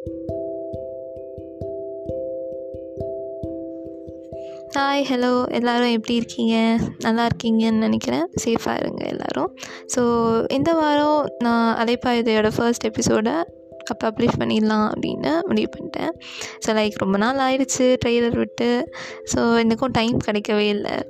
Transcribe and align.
Hi 0.00 0.12
hello 4.78 5.48
எல்லோரும் 5.48 5.90
எப்படி 5.90 6.14
இருக்கீங்க? 6.14 6.78
நல்லா 6.98 7.26
இருக்கீங்கன்னு 7.26 7.78
நினைக்கிறேன். 7.78 8.28
சேஃபாக 8.44 8.76
இருங்க 8.76 9.04
எல்லோரும். 9.04 9.56
ஸோ 9.96 10.02
இந்த 10.52 10.72
வாரம் 10.72 11.32
நான் 11.38 11.84
அலைப்பாயுதையோட 11.84 12.50
ஃபர்ஸ்ட் 12.56 12.84
எபிசோடை 12.84 13.32
பப்ளிஷ் 14.04 14.38
பண்ணிடலாம் 14.38 14.92
அப்படின்னு 14.94 15.40
முடிவு 15.42 15.68
பண்ணிட்டேன். 15.76 16.10
ஸோ 16.66 16.70
லைக் 16.70 16.92
ரொம்ப 16.96 17.18
நாள் 17.18 17.36
ஆயிடுச்சு 17.36 17.96
ட்ரெய்லர் 18.06 18.36
விட்டு. 18.36 18.88
ஸோ 19.34 19.58
எனக்கும் 19.58 19.90
டைம் 19.90 20.18
கிடைக்கவே 20.26 20.68
இல்லை. 20.68 21.06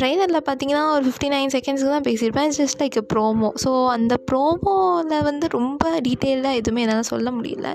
ட்ரெய்லரில் 0.00 0.40
பார்த்தீங்கன்னா 0.48 0.82
ஒரு 0.94 1.04
ஃபிஃப்டி 1.06 1.28
நைன் 1.34 1.52
செகண்ட்ஸ்க்கு 1.54 1.92
தான் 1.94 2.06
பேசியிருப்பேன். 2.08 2.46
It's 2.48 2.60
just 2.62 2.80
like 2.82 2.98
promo 3.12 3.48
so 3.64 3.70
அந்த 3.94 4.14
ப்ரோமோவில் 4.30 5.24
வந்து 5.28 5.46
ரொம்ப 5.56 5.82
டீட்டெயில்டாக 6.06 6.60
எதுவுமே 6.60 6.82
என்னால் 6.84 7.08
சொல்ல 7.10 7.30
முடியல. 7.38 7.68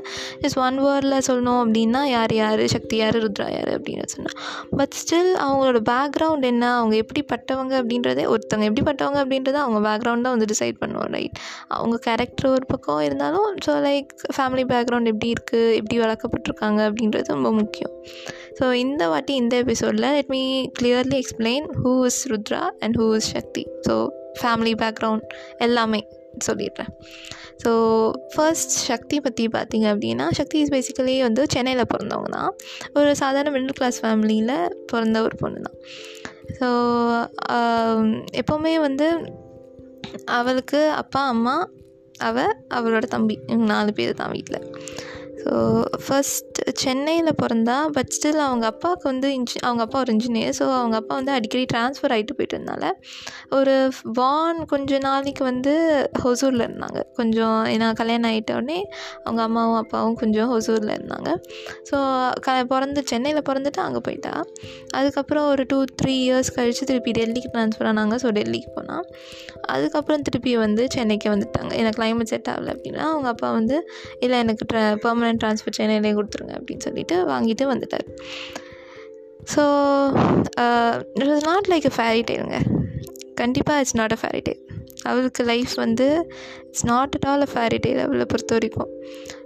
ஜஸ்ட் 0.43 0.59
ஒன் 0.65 0.77
வேர்டில் 0.85 1.17
சொல்லணும் 1.29 1.59
அப்படின்னா 1.63 2.01
யார் 2.15 2.33
யார்? 2.41 2.63
சக்தி 2.75 2.97
யார்? 3.01 3.19
ருத்ரா 3.25 3.47
யார்? 3.57 3.71
அப்படின்னு 3.77 4.07
சொன்னால் 4.15 4.37
பட் 4.79 4.95
ஸ்டில் 5.01 5.31
அவங்களோட 5.45 5.81
பேக்ரவுண்ட் 5.91 6.47
என்ன? 6.51 6.65
அவங்க 6.79 6.95
எப்படிப்பட்டவங்க 7.03 7.73
அப்படின்றதே 7.81 8.25
ஒருத்தவங்க 8.33 8.67
எப்படிப்பட்டவங்க 8.69 9.19
அப்படின்றத 9.23 9.59
அவங்க 9.65 9.81
பேக்ரவுண்ட் 9.89 10.25
தான் 10.27 10.35
வந்து 10.37 10.49
டிசைட் 10.53 10.81
பண்ணுவோம் 10.83 11.13
ரைட் 11.17 11.37
அவங்க 11.77 11.97
கேரக்டர் 12.07 12.51
ஒரு 12.55 12.65
பக்கம் 12.73 13.03
இருந்தாலும் 13.07 13.47
ஸோ 13.67 13.73
லைக் 13.87 14.11
ஃபேமிலி 14.37 14.65
பேக்ரவுண்ட் 14.73 15.11
எப்படி 15.13 15.31
இருக்குது 15.35 15.75
எப்படி 15.81 15.97
வளர்க்கப்பட்டிருக்காங்க 16.05 16.81
அப்படின்றது 16.89 17.35
ரொம்ப 17.35 17.51
முக்கியம். 17.51 17.93
ஸோ 18.59 18.65
இந்த 18.83 19.03
வாட்டி 19.13 19.33
இந்த 19.41 19.55
எபிசோடில் 19.63 20.07
let 20.17 20.31
me 20.35 20.43
clearly 20.79 21.17
explain 21.23 21.65
who 21.81 21.91
is 22.09 22.21
Rudra 22.31 22.63
and 22.85 22.95
who 23.01 23.07
is 23.17 23.31
Shakti 23.37 23.63
so 23.87 23.95
family 24.39 24.73
background 24.83 25.25
எல்லாமே 25.65 26.01
சொல்லிடுறேன். 26.47 26.91
ஸோ 27.63 27.71
ஃபர்ஸ்ட் 28.33 28.73
சக்தி 28.89 29.17
பற்றி 29.25 29.45
பார்த்தீங்க 29.55 29.85
அப்படின்னா 29.93 30.25
சக்தி 30.39 30.57
இஸ் 30.63 30.73
பேசிக்கலி 30.75 31.15
வந்து 31.27 31.43
சென்னையில் 31.53 31.89
பிறந்தவங்க 31.91 32.29
தான். 32.37 32.51
ஒரு 32.97 33.11
சாதாரண 33.21 33.51
மிடில் 33.55 33.77
கிளாஸ் 33.79 33.99
ஃபேமிலியில் 34.03 34.53
பிறந்த 34.91 35.17
ஒரு 35.27 35.37
பொண்ணு 35.41 35.61
தான். 35.67 35.77
ஸோ 36.59 36.67
um, 37.57 38.05
எப்போவுமே 38.41 38.75
வந்து 38.87 39.07
அவளுக்கு 40.37 40.79
அப்பா 41.01 41.21
அம்மா 41.33 41.55
அவள் 42.27 42.53
அவளோட 42.77 43.05
தம்பி 43.15 43.35
நாலு 43.71 43.91
பேர் 43.97 44.19
தான் 44.21 44.33
வீட்டில் 44.35 44.61
ஸோ 45.47 45.57
ஃபஸ்ட் 46.05 46.61
சென்னையில் 46.83 47.37
பிறந்தா 47.43 47.79
பட் 47.97 48.13
ஸ்டில் 48.17 48.41
அவங்க 48.47 48.65
அப்பாவுக்கு 48.73 49.05
வந்து 49.13 49.27
இன்ஜி 49.39 49.57
அவங்க 49.67 49.83
அப்பா 49.87 49.99
ஒரு 50.05 50.13
இன்ஜினியர் 50.15 50.55
ஸோ 50.61 50.65
அவங்க 50.79 50.95
அப்பா 51.01 51.13
வந்து 51.15 51.35
அடிக்கடி 51.37 51.65
ட்ரான்ஸ்ஃபர் 51.73 52.13
ஆகிட்டு 52.15 52.35
போயிட்டதுனால 52.37 52.65
இருந்தால 52.67 52.87
ஒரு 53.57 53.75
வான் 54.19 54.59
கொஞ்ச 54.71 54.99
நாளைக்கு 54.99 55.43
வந்து 55.43 55.73
ஹொசூரில் 56.23 56.63
இருந்தாங்க. 56.67 56.99
கொஞ்சம் 57.19 57.59
ஏன்னா 57.73 57.87
கல்யாணம் 57.93 58.29
ஆகிட்டோடனே 58.31 58.79
அவங்க 59.23 59.41
அம்மாவும் 59.47 59.79
அப்பாவும் 59.83 60.17
கொஞ்சம் 60.21 60.49
ஹொசூரில் 60.53 60.93
இருந்தாங்க. 60.97 61.29
ஸோ 61.89 61.97
க 62.45 62.55
பிறந்து 62.73 63.03
சென்னையில் 63.11 63.45
பிறந்துட்டு 63.49 63.81
அங்கே 63.85 64.01
போயிட்டா. 64.07 64.33
அதுக்கப்புறம் 64.99 65.47
ஒரு 65.53 65.65
டூ 65.71 65.79
த்ரீ 66.01 66.15
இயர்ஸ் 66.25 66.51
கழித்து 66.57 66.85
திருப்பி 66.91 67.13
டெல்லிக்கு 67.19 67.51
ட்ரான்ஸ்ஃபர் 67.55 67.89
ஆனாங்க. 67.91 68.15
ஸோ 68.23 68.29
டெல்லிக்கு 68.39 68.71
போனால் 68.77 69.05
அதுக்கப்புறம் 69.75 70.25
திருப்பி 70.27 70.53
வந்து 70.65 70.83
சென்னைக்கு 70.95 71.27
வந்துட்டாங்க. 71.35 71.71
எனக்கு 71.81 71.99
கிளைமேட் 72.01 72.31
செட் 72.33 72.49
ஆகலை 72.53 72.71
அப்படின்னா 72.75 73.03
அவங்க 73.13 73.27
அப்பா 73.33 73.49
வந்து 73.59 73.77
இல்லை 74.19 74.37
எனக்கு 74.45 74.65
ட்ர 74.73 74.79
பர்மனெண்ட் 75.05 75.36
ட்ரான்ஸ்ஃபர் 75.43 75.77
சென்னையிலே 75.79 76.13
கொடுத்துருங்க 76.19 76.55
அப்படின்னு 76.59 76.85
சொல்லிட்டு 76.87 77.17
வாங்கிட்டு 77.33 77.65
வந்துட்டார். 77.73 78.07
So 79.53 79.63
it 81.19 81.31
is 81.35 81.47
not 81.51 81.69
like 81.73 81.87
a 81.91 81.93
fairy 81.97 82.23
டெய்லுங்க 82.29 82.57
கண்டிப்பாக 83.41 83.81
it's 83.83 83.97
not 83.99 84.15
a 84.15 84.19
fairy 84.21 84.41
tale 84.47 84.63
அவளுக்கு 85.09 85.41
லைஃப் 85.43 85.73
வந்து 85.83 86.05
it's 86.67 86.85
not 86.85 87.13
at 87.17 87.27
all 87.31 87.43
a 87.45 87.49
fairy 87.53 87.77
tale 87.83 88.01
அவளை 88.05 88.25
பொறுத்த 88.31 88.53
வரைக்கும். 88.57 88.89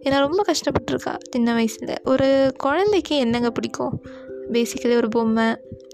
ஏன்னா 0.06 0.17
ரொம்ப 0.25 0.42
கஷ்டப்பட்டுருக்கா 0.50 1.14
சின்ன 1.34 1.53
வயசில். 1.58 1.92
ஒரு 2.12 2.28
குழந்தைக்கு 2.58 3.16
என்னங்க 3.25 3.50
பிடிக்கும்? 3.58 3.95
பேசிக்கலி 4.56 4.95
ஒரு 5.02 5.09
பொம்மை. 5.16 5.47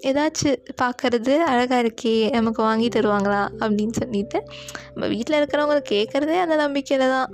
ஏதாச்சும் 0.09 0.59
பார்க்குறது 0.81 1.33
அழகாக 1.49 1.79
இருக்கே 1.83 2.13
நமக்கு 2.35 2.61
வாங்கி 2.61 2.87
தருவாங்களா 2.95 3.41
அப்படின்னு 3.63 3.95
சொல்லிட்டு 4.01 4.39
நம்ம 4.93 5.09
வீட்டில் 5.13 5.37
இருக்கிறவங்க 5.39 5.77
கேட்குறதே 5.93 6.37
அந்த 6.45 6.55
நம்பிக்கையில் 6.55 7.13
தான். 7.15 7.29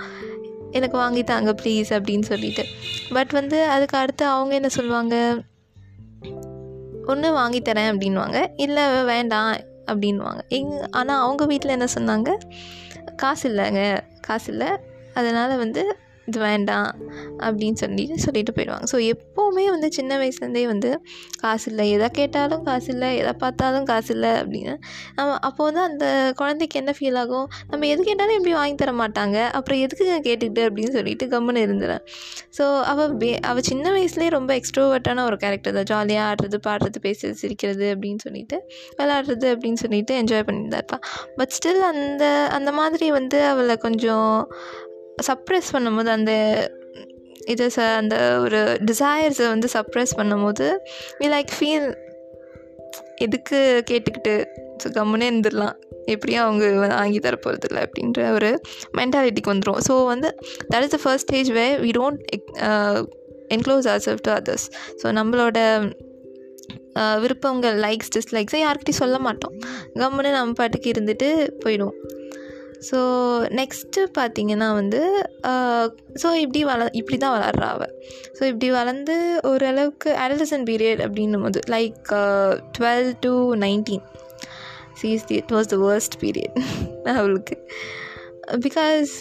எனக்கு 0.74 0.98
வாங்கி 0.98 1.24
தாங்க 1.24 1.52
ப்ளீஸ் 1.52 1.90
அப்படின்னு 1.90 2.22
சொல்லிட்டு. 2.22 2.66
பட் 3.14 3.30
வந்து 3.30 3.66
அதுக்கு 3.66 3.98
அடுத்து 3.98 4.26
அவங்க 4.26 4.54
என்ன 4.56 4.70
சொல்லுவாங்க? 4.70 5.42
ஒன்று 7.06 7.38
வாங்கித்தரேன் 7.38 7.92
அப்படின்வாங்க 7.94 8.48
இல்லை 8.56 9.04
வேண்டாம் 9.04 9.56
அப்படின்வாங்க 9.86 10.40
எங் 10.48 10.82
ஆனால் 10.92 11.22
அவங்க 11.22 11.46
வீட்டில் 11.46 11.72
என்ன 11.72 11.88
சொன்னாங்க? 11.94 12.38
காசு 13.16 13.50
இல்லைங்க. 13.50 14.00
காசு 14.22 14.52
இல்லை. 14.52 14.68
அதனால் 15.14 15.58
வந்து 15.58 15.98
இது 16.30 16.40
வேண்டாம் 16.48 16.90
அப்படின்னு 17.46 17.78
சொல்லிட்டு 17.82 18.18
சொல்லிட்டு 18.26 18.54
போயிடுவாங்க. 18.58 18.88
ஸோ 18.92 18.98
எப்போவுமே 19.14 19.66
வந்து 19.74 19.88
சின்ன 19.98 20.18
வயசுலேருந்தே 20.22 20.64
வந்து 20.74 20.90
காசு 21.44 21.66
இல்லை. 21.72 21.86
எதை 21.96 22.08
கேட்டாலும் 22.20 22.64
காசு 22.70 22.90
இல்லை. 22.94 23.10
எதை 23.22 23.34
பார்த்தாலும் 23.44 23.88
காசு 23.92 24.12
இல்லை 24.16 24.32
அப்படின்னு. 24.42 24.76
நம்ம 25.18 25.38
அப்போ 25.50 25.62
வந்து 25.70 25.82
அந்த 25.90 26.06
குழந்தைக்கு 26.42 26.80
என்ன 26.82 26.92
ஃபீல் 27.00 27.20
ஆகும்? 27.24 27.48
நம்ம 27.72 27.88
எது 27.94 28.02
கேட்டாலும் 28.10 28.38
எப்படி 28.40 28.54
வாங்கி 28.60 28.78
தர 28.84 28.94
மாட்டாங்க? 29.02 29.38
அப்புறம் 29.60 29.82
எதுக்கு 29.86 30.06
கேட்டுக்கிட்டு 30.30 30.64
அப்படின்னு 30.70 30.94
சொல்லிட்டு 30.98 31.28
கம்முன்னு 31.34 31.66
இருந்துறேன் 31.68 32.04
ஸோ 32.58 32.64
அவள் 32.92 33.14
பே 33.22 33.32
அவள் 33.50 33.68
சின்ன 33.72 33.86
வயசுலேயே 33.98 34.32
ரொம்ப 34.38 34.52
எக்ஸ்ட்ரோவர்ட்டான 34.60 35.26
ஒரு 35.30 35.38
கேரக்டர் 35.44 35.78
தான். 35.78 35.90
ஜாலியாக 35.92 36.30
ஆடுறது 36.30 36.58
பாடுறது 36.68 37.00
பேசுறது 37.08 37.38
சிரிக்கிறது 37.44 37.86
அப்படின்னு 37.94 38.22
சொல்லிட்டு 38.26 38.58
விளாடுறது 39.00 39.48
அப்படின்னு 39.56 39.82
சொல்லிட்டு 39.84 40.14
என்ஜாய் 40.22 40.46
பண்ணியிருந்தா 40.48 40.80
இருப்பாள் 40.82 41.04
பட் 41.38 41.54
ஸ்டில் 41.58 41.84
அந்த 41.92 42.26
அந்த 42.58 42.72
மாதிரி 42.80 43.08
வந்து 43.20 43.40
அவளை 43.52 43.78
கொஞ்சம் 43.78 44.30
சப்ரெஸ் 45.22 45.74
பண்ணும்போது 45.76 46.12
அந்த 46.18 46.34
இது 47.46 47.66
ச 47.76 47.80
அந்த 48.02 48.16
ஒரு 48.40 48.60
டிசையர்ஸை 48.90 49.48
வந்து 49.48 49.70
சப்ரெஸ் 49.74 50.14
பண்ணும்போது 50.20 50.68
வி 51.20 51.28
லைக் 51.36 51.52
ஃபீல் 51.58 51.88
எதுக்கு 53.16 53.60
கேட்டுக்கிட்டு 53.92 54.36
ஸோ 54.84 54.90
கம்முனே 54.90 55.28
இருந்துடலாம். 55.32 55.76
எப்படியும் 56.06 56.44
அவங்க 56.44 56.64
வாங்கி 56.96 57.20
தர 57.20 57.36
போகிறதில்ல 57.36 57.70
இல்லை 57.70 57.82
அப்படின்ற 57.88 58.32
ஒரு 58.32 58.50
மென்டாலிட்டிக்கு 59.00 59.52
வந்துடும் 59.54 59.82
ஸோ 59.88 59.94
வந்து 60.06 60.30
that 60.72 60.86
is 60.86 60.96
the 60.96 61.00
first 61.04 61.28
stage 61.28 61.52
way 61.52 61.66
we 61.86 61.92
don't 62.00 62.20
enclose 63.56 63.88
our 63.94 64.02
self 64.08 64.26
to 64.28 64.32
others 64.32 64.66
so 65.02 65.06
நம்மளோட 65.20 65.60
uh, 67.02 67.16
விருப்பங்கள் 67.20 67.78
லைக்ஸ் 67.86 68.12
டிஸ்லைக்ஸை 68.16 68.60
யார்கிட்டையும் 68.64 69.02
சொல்ல 69.04 69.18
மாட்டோம். 69.20 69.56
கம்முன்னு 70.02 70.32
நம்ம 70.32 70.54
பாட்டுக்கு 70.54 70.92
இருந்துட்டு 70.92 71.30
போயிடுவோம். 71.66 71.98
ஸோ 72.92 72.98
நெக்ஸ்ட்டு 73.50 74.02
பார்த்திங்கன்னா 74.18 74.74
வந்து 74.74 75.02
ஸோ 76.14 76.34
இப்படி 76.34 76.64
வள 76.64 76.90
இப்படி 76.92 77.18
தான் 77.18 77.42
வளர்றா 77.42 77.68
அவள் 77.68 77.94
ஸோ 78.40 78.44
இப்படி 78.44 78.72
வளர்ந்து 78.72 79.40
ஓரளவுக்கு 79.44 80.12
அடல்சன் 80.12 80.66
பீரியட் 80.66 81.04
அப்படின்னும் 81.04 81.42
போது 81.42 81.60
like 81.70 82.12
twelve 82.78 83.14
to 83.20 83.56
nineteen 83.56 84.06
சீஸ்தி 85.02 85.36
it 85.36 85.52
was 85.52 85.72
the 85.74 85.78
worst 85.78 86.18
period 86.22 86.58
அவளுக்கு. 87.04 87.56
பிகாஸ் 88.60 89.14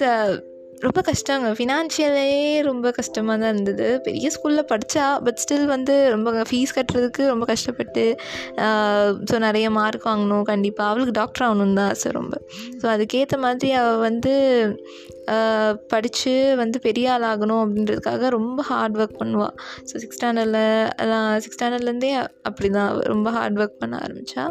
ரொம்ப 0.84 1.00
கஷ்டங்க. 1.09 1.48
ஃபினான்ஷியலே 1.59 2.28
ரொம்ப 2.69 2.87
கஷ்டமாக 2.98 3.37
தான் 3.43 3.53
இருந்தது. 3.54 3.87
பெரிய 4.06 4.31
ஸ்கூலில் 4.34 4.69
படித்தா 4.72 5.06
பட் 5.26 5.41
ஸ்டில் 5.43 5.66
வந்து 5.75 5.94
ரொம்ப 6.15 6.31
ஃபீஸ் 6.50 6.76
கட்டுறதுக்கு 6.78 7.22
ரொம்ப 7.32 7.44
கஷ்டப்பட்டு 7.53 8.04
ஸோ 9.31 9.38
நிறைய 9.47 9.66
மார்க் 9.78 10.09
வாங்கணும். 10.10 10.44
கண்டிப்பாக 10.53 10.91
அவளுக்கு 10.93 11.16
டாக்டர் 11.20 11.47
ஆகணுன்னு 11.48 11.78
தான் 11.81 11.91
ஆசை 11.94 12.12
ரொம்ப. 12.20 12.34
ஸோ 12.81 12.87
அதுக்கேற்ற 12.94 13.38
மாதிரி 13.47 13.70
அவள் 13.82 14.03
வந்து 14.09 14.34
படித்து 15.93 16.33
வந்து 16.56 16.78
பெரிய 16.81 17.06
ஆள் 17.12 17.27
ஆகணும் 17.28 17.60
அப்படின்றதுக்காக 17.62 18.28
ரொம்ப 18.31 18.60
ஹார்ட் 18.62 18.97
ஒர்க் 18.97 19.19
பண்ணுவாள் 19.19 19.55
ஸோ 19.83 19.94
சிக்ஸ் 19.97 20.19
ஸ்டாண்டர்டில் 20.19 20.59
சிக்ஸ் 21.38 21.59
ஸ்டாண்டர்ட்லேருந்தே 21.59 22.10
அப்படி 22.49 22.69
தான் 22.71 22.91
ரொம்ப 23.06 23.31
ஹார்ட் 23.31 23.59
ஒர்க் 23.59 23.77
பண்ண 23.82 24.00
ஆரம்பித்தா 24.03 24.44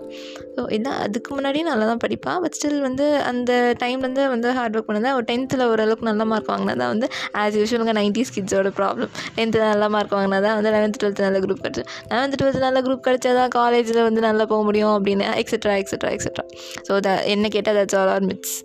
ஸோ 0.56 0.64
என்ன 0.70 0.96
அதுக்கு 1.02 1.30
முன்னாடியும் 1.36 1.70
நல்லா 1.72 1.86
தான் 1.86 2.04
படிப்பாள் 2.04 2.40
பட் 2.42 2.56
ஸ்டில் 2.58 2.80
வந்து 2.82 3.08
அந்த 3.32 3.52
டைம்லேருந்து 3.84 4.26
வந்து 4.30 4.50
ஹார்ட் 4.58 4.76
ஒர்க் 4.76 4.90
பண்ணதான் 4.90 5.18
ஒரு 5.20 5.28
டென்த்தில் 5.32 5.66
ஓரளவுக்கு 5.68 6.10
நல்ல 6.10 6.26
மார்க் 6.26 6.52
வாங்கினா 6.54 6.76
தான் 6.76 6.94
வந்து 6.94 7.10
ஆஸ் 7.42 7.58
யூஷுவலுங்க 7.62 7.96
நைன்டிஸ் 8.00 8.34
கிட்ஸோட 8.36 8.72
ப்ராப்ளம் 8.80 9.12
டென்த்து 9.36 9.64
நல்ல 9.66 9.90
மார்க் 9.90 10.16
வாங்கினா 10.18 10.42
தான் 10.42 10.58
வந்து 10.60 10.74
லெவன்த்து 10.76 11.02
டுவெல்த்து 11.02 11.28
நல்ல 11.28 11.42
குரூப் 11.42 11.64
கிடச்சி 11.64 11.84
லெவன்த்து 12.12 12.40
டுவெல்த்து 12.42 12.66
நல்ல 12.68 12.82
குரூப் 12.82 13.06
கிடச்சா 13.08 13.34
தான் 13.34 13.54
காலேஜில் 13.58 14.04
வந்து 14.04 14.22
நல்லா 14.22 14.46
போக 14.52 14.64
முடியும் 14.64 14.96
அப்படின்னு 14.96 15.28
etcetera 15.42 15.76
etcetera 15.82 16.12
etcetera 16.16 16.46
so 16.88 17.00
the 17.00 17.12
என்ன 17.34 17.50
கேட்டால் 17.50 17.80
that's 17.80 18.00
all 18.02 18.14
are 18.14 18.26
mids 18.28 18.56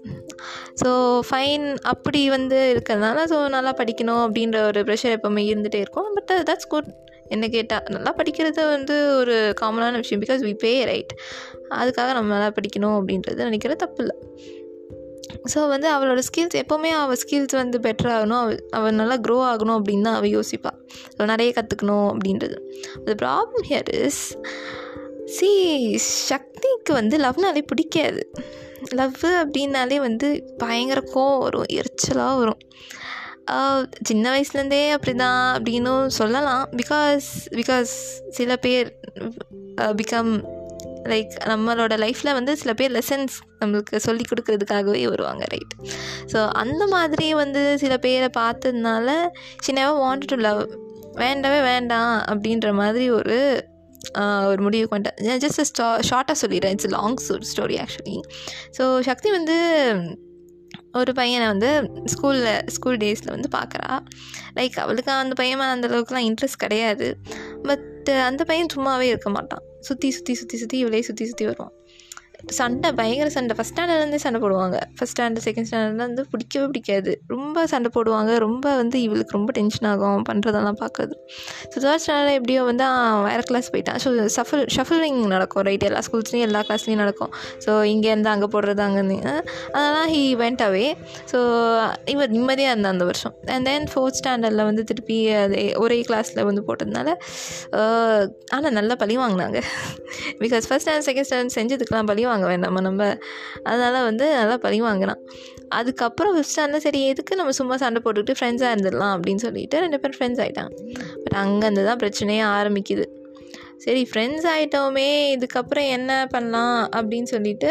so 0.81 0.89
fine 1.29 1.67
அப்படி 1.97 2.21
வந்து 2.37 2.59
இருக்கிறதுனால 2.75 3.19
ஸோ 3.33 3.39
நல்லா 3.57 3.73
படிக்கணும் 3.81 4.23
அப்படின்ற 4.27 4.59
ஒரு 4.71 4.81
ப்ரெஷர் 4.89 5.17
எப்போவுமே 5.19 5.43
இருந்துகிட்டே 5.53 5.81
இருக்கும். 5.85 6.09
பட் 6.17 6.33
தட்ஸ் 6.51 6.71
குட் 6.75 6.91
என்ன 7.35 7.45
கேட்டால் 7.55 7.87
நல்லா 7.95 8.11
படிக்கிறது 8.19 8.63
வந்து 8.75 8.97
ஒரு 9.21 9.37
காமனான 9.61 10.01
விஷயம் 10.03 10.21
பிகாஸ் 10.25 10.43
வி 10.49 10.53
பே 10.65 10.73
ரைட் 10.91 11.13
அதுக்காக 11.79 12.11
நம்ம 12.19 12.31
நல்லா 12.35 12.51
படிக்கணும் 12.59 12.97
அப்படின்றது 12.99 13.49
நினைக்கிறது 13.49 13.83
தப்பு 13.85 14.03
இல்லை 14.05 14.17
ஸோ 15.53 15.61
வந்து 15.73 15.89
அவளோட 15.95 16.21
ஸ்கில்ஸ் 16.27 16.57
எப்போவுமே 16.61 16.91
அவள் 17.01 17.19
ஸ்கில்ஸ் 17.23 17.55
வந்து 17.61 17.77
பெட்டர் 17.87 18.11
ஆகணும். 18.17 18.41
அவள் 18.43 18.59
அவள் 18.79 18.97
நல்லா 19.01 19.17
க்ரோ 19.27 19.37
ஆகணும் 19.53 19.77
அப்படின்னு 19.79 20.07
தான் 20.09 20.19
அவள் 20.19 20.33
யோசிப்பாள் 20.37 20.79
அவள் 21.15 21.31
நிறைய 21.33 21.51
கற்றுக்கணும் 21.57 22.07
அப்படின்றது. 22.13 22.57
The 23.09 23.17
problem 23.23 23.67
here 23.71 23.91
is 24.05 24.23
she 25.37 25.51
சக்திக்கு 26.31 26.93
வந்து 26.93 27.19
லவ்னாலே 27.19 27.63
பிடிக்காது. 27.73 28.23
லவ்வு 28.95 29.31
அப்படின்னாலே 29.43 29.97
வந்து 29.97 30.55
பயங்கர 30.59 31.01
கோவம் 31.15 31.39
வரும் 31.39 31.69
எரிச்சலாக 31.71 32.37
வரும். 32.37 32.61
சின்ன 34.03 34.31
வயசுலேருந்தே 34.35 34.91
அப்படி 34.91 35.17
தான் 35.17 35.63
அப்படின்னும் 35.63 36.07
சொல்லலாம். 36.07 36.69
பிகாஸ் 36.77 37.29
பிகாஸ் 37.51 37.95
சில 38.29 38.57
பேர் 38.57 38.99
பிகம் 40.01 40.33
லைக் 41.05 41.35
நம்மளோட 41.45 41.95
லைஃப்பில் 42.03 42.33
வந்து 42.33 42.57
சில 42.57 42.75
பேர் 42.75 42.93
லெசன்ஸ் 42.93 43.35
நம்மளுக்கு 43.61 43.97
சொல்லி 43.97 44.25
கொடுக்கறதுக்காகவே 44.31 45.09
வருவாங்க 45.09 45.45
ரைட் 45.49 45.75
ஸோ 46.33 46.49
அந்த 46.53 46.87
மாதிரி 46.87 47.35
வந்து 47.35 47.79
சில 47.79 47.97
பேரை 47.97 48.29
பார்த்ததுனால 48.37 49.09
சின்னவா 49.67 49.93
வாண்ட் 50.05 50.27
டு 50.27 50.37
லவ் 50.37 50.63
வேண்டவே 51.13 51.61
வேண்டாம் 51.63 52.15
அப்படின்ற 52.21 52.73
மாதிரி 52.73 53.11
ஒரு 53.11 53.65
ஒரு 54.51 54.63
முடிவு 54.63 54.89
கொண்டேன் 54.89 55.43
ஜஸ்ட் 55.45 55.63
ஸ்டா 55.71 55.89
ஷார்ட்டாக 56.11 56.37
சொல்லிடுறேன். 56.43 56.77
It's 56.77 56.93
long 56.97 57.19
story 57.53 57.79
actually 57.85 58.17
so 58.79 58.85
Shakti 59.01 59.31
வந்து 59.31 59.57
ஒரு 60.93 61.13
பையனை 61.13 61.47
வந்து 61.47 61.71
ஸ்கூலில் 62.13 62.69
ஸ்கூல் 62.69 62.97
டேஸில் 62.97 63.35
வந்து 63.35 63.49
பார்க்குறா 63.57 63.91
லைக் 64.55 64.77
அவளுக்கு 64.85 65.13
அந்த 65.13 65.35
பையன் 65.35 65.59
மேலே 65.59 65.73
அந்தளவுக்குலாம் 65.75 66.27
இன்ட்ரெஸ்ட் 66.29 66.63
கிடையாது. 66.65 67.09
பட் 67.63 68.09
அந்த 68.09 68.45
பையன் 68.45 68.73
சும்மாவே 68.77 69.07
இருக்க 69.13 69.31
மாட்டான். 69.31 69.65
சுற்றி 69.81 70.11
சுற்றி 70.11 70.35
சுற்றி 70.35 70.57
சுற்றி 70.57 70.79
இவளே 70.79 71.03
சுற்றி 71.03 71.27
சுற்றி 71.27 71.45
வருவான். 71.45 71.75
சண்டை 72.59 72.89
பயங்கர 72.99 73.29
சண்டை. 73.37 73.53
ஃபஸ்ட் 73.59 73.73
ஸ்டாண்டர்ட்லேருந்தே 73.73 74.19
சண்டை 74.25 74.39
போடுவாங்க. 74.43 74.77
ஃபஸ்ட் 74.97 75.15
ஸ்டாண்டர்ட் 75.15 75.45
செகண்ட் 75.47 75.69
ஸ்டாண்டர்டில் 75.69 76.03
வந்து 76.07 76.23
பிடிக்கவே 76.33 76.67
பிடிக்காது. 76.71 77.13
ரொம்ப 77.35 77.65
சண்டை 77.73 77.91
போடுவாங்க. 77.97 78.33
ரொம்ப 78.45 78.75
வந்து 78.81 78.97
இவளுக்கு 79.07 79.35
ரொம்ப 79.39 79.51
டென்ஷன் 79.59 79.89
ஆகும் 79.91 80.25
பண்ணுறதெல்லாம் 80.29 80.79
பார்க்குறது 80.83 81.15
ஸோ 81.73 81.77
தேர்ட் 81.85 82.03
ஸ்டாண்டர்ட் 82.05 82.37
எப்படியோ 82.39 82.61
வந்து 82.71 82.87
வேறு 83.29 83.45
கிளாஸ் 83.51 83.71
போயிட்டான். 83.75 83.99
ஸோ 84.05 84.11
ஷஃபில் 84.37 84.65
ஷஃபிலிங் 84.77 85.21
நடக்கும் 85.35 85.65
ரைட் 85.69 85.87
எல்லா 85.89 86.03
ஸ்கூல்ஸ்லேயும் 86.09 86.47
எல்லா 86.49 86.63
கிளாஸ்லேயும் 86.69 87.03
நடக்கும். 87.05 87.33
ஸோ 87.67 87.71
இங்கேருந்து 87.95 88.31
அங்கே 88.35 88.49
போடுறது 88.55 88.85
அங்கேருந்து 88.87 89.19
அதெல்லாம் 89.77 90.09
ஹீ 90.15 90.23
வெண்ட் 90.43 90.65
அவே 90.69 90.87
ஸோ 91.33 91.41
இவர் 92.15 92.33
நிம்மதியாக 92.37 92.75
இருந்தான் 92.75 92.95
அந்த 92.97 93.09
வருஷம். 93.11 93.35
அண்ட் 93.57 93.67
தென் 93.71 93.89
ஃபோர்த் 93.95 94.21
ஸ்டாண்டர்டில் 94.21 94.65
வந்து 94.71 94.85
திருப்பி 94.93 95.19
அதே 95.43 95.65
ஒரே 95.85 95.99
கிளாஸில் 96.11 96.43
வந்து 96.51 96.65
போட்டதுனால 96.69 97.09
ஆனால் 98.57 98.77
நல்லா 98.81 98.97
பழி 99.05 99.17
வாங்கினாங்க. 99.25 99.59
Because 100.45 100.65
first 100.71 100.87
standard 100.87 101.09
second 101.11 101.31
standard 101.31 101.57
செஞ்சதுக்கெலாம் 101.59 102.11
பழி 102.13 102.25
வாங்க 102.27 102.47
வேண்டாமா. 102.47 102.81
நம்ம 102.81 103.09
அதனால் 103.63 104.07
வந்து 104.09 104.27
நல்லா 104.35 104.57
பழி 104.57 104.81
வாங்கினான். 104.81 105.21
அதுக்கப்புறம் 105.69 106.35
ஃபஸ்ட்டாக 106.37 106.65
இருந்தால் 106.65 106.85
சரி 106.87 107.01
எதுக்கு 107.07 107.37
நம்ம 107.37 107.53
சும்மா 107.53 107.77
சண்டை 107.77 108.01
போட்டுக்கிட்டு 108.05 108.39
ஃப்ரெண்ட்ஸாக 108.41 108.73
இருந்துடலாம் 108.75 109.15
அப்படின்னு 109.17 109.45
சொல்லிட்டு 109.47 109.81
ரெண்டு 109.85 110.01
பேரும் 110.01 110.19
ஃப்ரெண்ட்ஸ் 110.19 110.43
ஆகிட்டாங்க 110.45 110.73
பட் 111.25 111.39
அங்கேருந்து 111.45 111.85
தான் 111.91 112.03
பிரச்சனையே 112.05 112.45
ஆரம்பிக்குது. 112.57 113.07
சரி 113.77 114.03
ஃப்ரெண்ட்ஸ் 114.13 114.49
ஆகிட்டோமே 114.55 115.09
இதுக்கப்புறம் 115.37 115.89
என்ன 115.99 116.27
பண்ணலாம் 116.31 116.83
அப்படின்னு 116.97 117.31
சொல்லிட்டு 117.35 117.71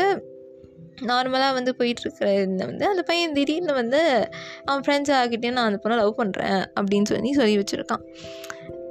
நார்மலாக 1.02 1.54
வந்து 1.54 1.72
போயிட்டுருக்கிற 1.78 2.28
இந்த 2.44 2.66
வந்து 2.66 2.86
அந்த 2.86 3.02
பையன் 3.02 3.34
திடீர்னு 3.34 3.74
வந்து 3.74 4.02
அவன் 4.66 4.84
ஃப்ரெண்ட்ஸ் 4.86 5.14
ஆகிட்டே 5.20 5.50
நான் 5.52 5.68
அந்த 5.70 5.80
பொண்ணை 5.84 5.96
லவ் 5.96 6.20
பண்ணுறேன் 6.20 6.62
அப்படின்னு 6.82 7.10
சொல்லி 7.12 7.34
சொல்லி 7.34 7.56
வச்சுருக்கான். 7.58 8.04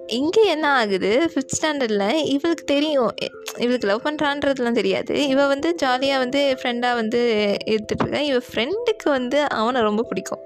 இங்கே 0.06 0.46
என்ன 0.46 0.68
ஆகுது? 0.68 1.30
ஃபிஃப்த் 1.34 1.62
ஸ்டாண்டர்டில் 1.62 2.24
இவளுக்கு 2.24 2.64
தெரியும். 2.64 3.14
இவளுக்கு 3.58 3.86
லவ் 3.86 4.00
பண்ணுறான்றதுலாம் 4.04 4.72
தெரியாது. 4.72 5.28
இவள் 5.28 5.46
வந்து 5.46 5.74
ஜாலியாக 5.74 6.18
வந்து 6.18 6.58
ஃப்ரெண்டாக 6.62 6.94
வந்து 6.94 7.20
எடுத்துகிட்ருக்கேன் 7.64 8.20
இவள் 8.20 8.42
ஃப்ரெண்டுக்கு 8.54 9.04
வந்து 9.04 9.48
அவனை 9.48 9.80
ரொம்ப 9.80 10.02
பிடிக்கும். 10.02 10.43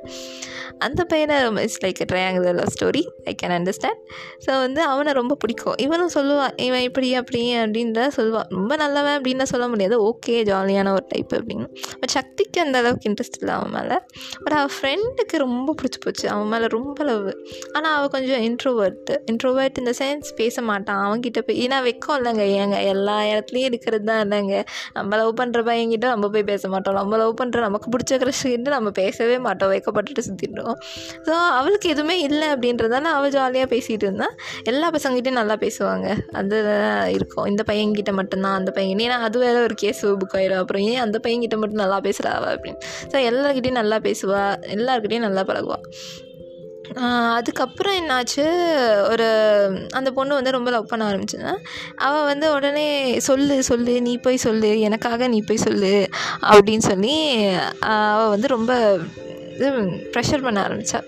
அந்த 0.87 1.05
பையனை 1.05 1.43
ரொம்ப 1.43 1.63
it's 1.63 1.81
like 1.85 2.01
triangle 2.11 2.45
love 2.59 2.73
story 2.75 3.03
I 3.31 3.35
can 3.41 3.55
understand 3.57 4.01
so 4.45 4.51
வந்து 4.65 4.83
அவனை 4.83 5.13
ரொம்ப 5.13 5.35
பிடிக்கும். 5.35 5.75
இவனும் 5.75 6.13
சொல்லுவான் 6.15 6.53
இவன் 6.57 6.81
இப்படி 6.81 7.15
அப்படி 7.15 7.57
அப்படின்ற 7.57 8.09
சொல்லுவான் 8.17 8.49
ரொம்ப 8.49 8.77
நல்லவன் 8.77 9.17
அப்படின்னு 9.19 9.43
சொல்ல 9.43 9.69
முடியாது. 9.69 9.97
ஓகே 10.11 10.35
ஜாலியான 10.51 10.93
ஒரு 10.93 11.05
டைப் 11.09 11.33
அப்படின்னு. 11.39 11.67
பட் 12.01 12.09
சக்திக்கு 12.09 12.61
அந்த 12.61 12.79
அளவுக்கு 12.79 13.09
இன்ட்ரெஸ்ட் 13.11 13.39
இல்லை 13.41 13.55
அவன் 13.55 13.71
மேலே. 13.71 13.97
பட் 14.45 14.53
அவள் 14.53 14.73
ஃப்ரெண்டுக்கு 14.77 15.37
ரொம்ப 15.37 15.75
பிடிச்சி 15.83 16.01
போச்சு. 16.05 16.29
அவன் 16.29 16.47
மேலே 16.47 16.67
ரொம்ப 16.67 17.05
லவ் 17.05 17.29
ஆனால் 17.73 17.97
அவள் 17.97 18.09
கொஞ்சம் 18.09 18.45
இன்ட்ரோவர்ட்டு 18.49 19.17
இன்ட்ரோவர்ட் 19.33 19.79
இந்த 19.79 19.95
சென்ஸ் 20.03 20.31
பேச 20.37 20.63
மாட்டான். 20.63 21.03
அவன்கிட்ட 21.09 21.41
போய் 21.41 21.67
ஏன்னா 21.67 21.81
வெக்கம் 21.89 22.17
இல்லைங்க. 22.21 22.47
ஏங்க 22.61 22.85
எல்லா 22.85 23.19
இடத்துலையும் 23.33 23.69
இருக்கிறது 23.73 24.05
தான் 24.05 24.23
இல்லைங்க. 24.27 24.63
நம்ம 24.93 25.17
லவ் 25.17 25.35
பண்ணுற 25.43 25.63
பையன்கிட்ட 25.71 26.07
நம்ம 26.15 26.29
போய் 26.29 26.49
பேச 26.53 26.69
மாட்டோம். 26.69 26.95
நம்ம 26.95 27.17
லவ் 27.17 27.35
பண்ணுற 27.43 27.61
நமக்கு 27.61 27.91
பிடிச்ச 27.97 28.23
கிரஷ்கிட்ட 28.25 28.69
நம்ம 28.69 28.91
பேசவே 28.91 29.39
மாட்டோம். 29.39 29.73
வைக்கப்பட 29.75 29.98
சுற்றிட்டோம் 30.07 30.57
இருக்கும் 30.59 30.81
ஸோ 31.27 31.33
அவளுக்கு 31.59 31.89
எதுவுமே 31.89 32.21
இல்லை 32.21 32.49
அப்படின்றதால 32.49 33.13
அவள் 33.19 33.31
ஜாலியாக 33.31 33.69
பேசிகிட்டு 33.75 34.07
இருந்தால் 34.09 34.35
எல்லா 34.65 34.91
பசங்ககிட்டையும் 34.91 35.41
நல்லா 35.41 35.57
பேசுவாங்க. 35.65 36.07
அது 36.33 36.57
இருக்கும். 37.17 37.47
இந்த 37.47 37.65
பையன்கிட்ட 37.71 38.13
மட்டும்தான் 38.13 38.59
அந்த 38.61 38.71
பையன். 38.71 39.03
ஏன்னா 39.07 39.19
அது 39.29 39.39
வேறு 39.39 39.59
ஒரு 39.63 39.75
கேஸ் 39.75 40.07
புக் 40.07 40.39
ஆயிடும் 40.39 40.63
அப்புறம் 40.63 40.83
ஏன் 40.83 41.03
அந்த 41.07 41.21
பையன்கிட்ட 41.27 41.59
மட்டும் 41.59 41.83
நல்லா 41.85 42.01
பேசுகிறா 42.07 42.33
அவள் 42.39 42.55
அப்படின்னு. 42.57 42.81
ஸோ 43.13 43.19
எல்லாருக்கிட்டையும் 43.31 43.81
நல்லா 43.83 43.99
பேசுவாள் 44.09 44.57
எல்லாருக்கிட்டையும் 44.77 45.29
நல்லா 45.29 45.45
பழகுவாள் 45.51 45.85
அதுக்கப்புறம் 47.39 47.97
என்னாச்சு? 48.01 48.45
ஒரு 49.11 49.27
அந்த 49.91 50.11
பொண்ணு 50.11 50.35
வந்து 50.35 50.55
ரொம்ப 50.57 50.71
லவ் 50.71 50.89
பண்ண 50.91 51.11
ஆரம்பிச்சுன்னா 51.11 51.53
அவள் 51.97 52.25
வந்து 52.25 52.53
உடனே 52.53 53.19
சொல்லு 53.19 53.63
சொல்லு 53.63 54.01
நீ 54.01 54.17
போய் 54.17 54.45
சொல்லு. 54.47 54.81
எனக்காக 54.81 55.29
நீ 55.29 55.43
போய் 55.49 55.65
சொல்லு 55.67 56.09
அப்படின்னு 56.51 56.79
சொல்லி 56.79 57.15
அவள் 58.13 58.29
வந்து 58.29 58.49
ரொம்ப 58.49 58.99
இது 59.59 59.69
ப்ரெஷர் 60.15 60.47
பண்ண 60.47 60.59
ஆரம்பித்தா 60.69 61.01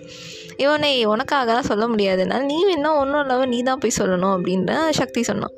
இவனை 0.65 0.89
உனக்காக 1.11 1.45
தான் 1.51 1.67
சொல்ல 1.69 1.85
முடியாதுனால 1.91 2.47
நீ 2.49 2.57
இன்னும் 2.75 2.97
ஒன்றும் 3.03 3.23
இல்லாமல் 3.25 3.51
நீ 3.53 3.59
தான் 3.69 3.81
போய் 3.83 3.95
சொல்லணும் 3.99 4.33
அப்படின்ற 4.37 4.73
சக்தி 4.99 5.21
சொன்னான். 5.29 5.55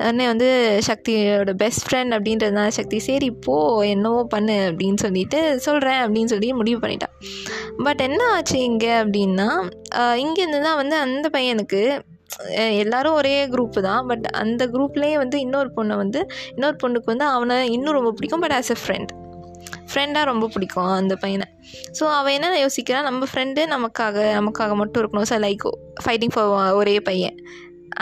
உடனே 0.00 0.24
வந்து 0.30 0.48
சக்தியோட 0.88 1.52
பெஸ்ட் 1.62 1.84
ஃப்ரெண்ட் 1.86 2.14
அப்படின்றதுனால 2.16 2.74
சக்தி 2.78 2.98
சரி 3.06 3.28
போ 3.46 3.56
என்னவோ 3.92 4.20
பண்ணு 4.34 4.56
அப்படின்னு 4.70 5.00
சொல்லிட்டு 5.04 5.40
சொல்கிறேன் 5.66 6.00
அப்படின்னு 6.04 6.32
சொல்லி 6.34 6.50
முடிவு 6.60 6.80
பண்ணிட்டான். 6.84 7.14
பட் 7.86 8.02
என்ன 8.08 8.20
ஆச்சு 8.34 8.58
இங்கே 8.70 8.92
அப்படின்னா 9.02 9.48
இங்கேருந்து 10.24 10.60
தான் 10.68 10.80
வந்து 10.82 10.98
அந்த 11.06 11.28
பையனுக்கு 11.38 11.82
எல்லோரும் 12.82 13.18
ஒரே 13.22 13.34
குரூப்பு 13.54 13.80
தான். 13.88 14.04
பட் 14.12 14.28
அந்த 14.42 14.62
குரூப்லேயே 14.76 15.16
வந்து 15.24 15.38
இன்னொரு 15.46 15.72
பொண்ணை 15.78 15.96
வந்து 16.04 16.22
இன்னொரு 16.56 16.78
பொண்ணுக்கு 16.84 17.12
வந்து 17.14 17.28
அவனை 17.36 17.58
இன்னும் 17.78 17.98
ரொம்ப 18.00 18.12
பிடிக்கும். 18.18 18.44
பட் 18.46 18.56
ஆஸ் 18.60 18.72
எ 18.76 18.80
ஃப்ரெண்ட் 18.84 19.12
ஃப்ரெண்டாக 19.92 20.24
ரொம்ப 20.24 20.48
பிடிக்கும் 20.48 20.92
அந்த 21.00 21.16
பையனை. 21.16 21.46
ஸோ 21.98 22.04
அவன் 22.18 22.32
என்ன 22.32 22.66
யோசிக்கிறான் 22.66 23.08
நம்ம 23.08 23.26
ஃப்ரெண்டு 23.32 23.62
நமக்காக 23.74 24.16
நமக்காக 24.38 24.74
மட்டும் 24.74 25.02
இருக்கணும். 25.02 25.28
ஸோ 25.32 25.38
லைக் 25.46 25.66
ஃபைட்டிங் 26.04 26.34
ஃபார் 26.34 26.72
ஒரே 26.72 27.00
பையன். 27.00 27.38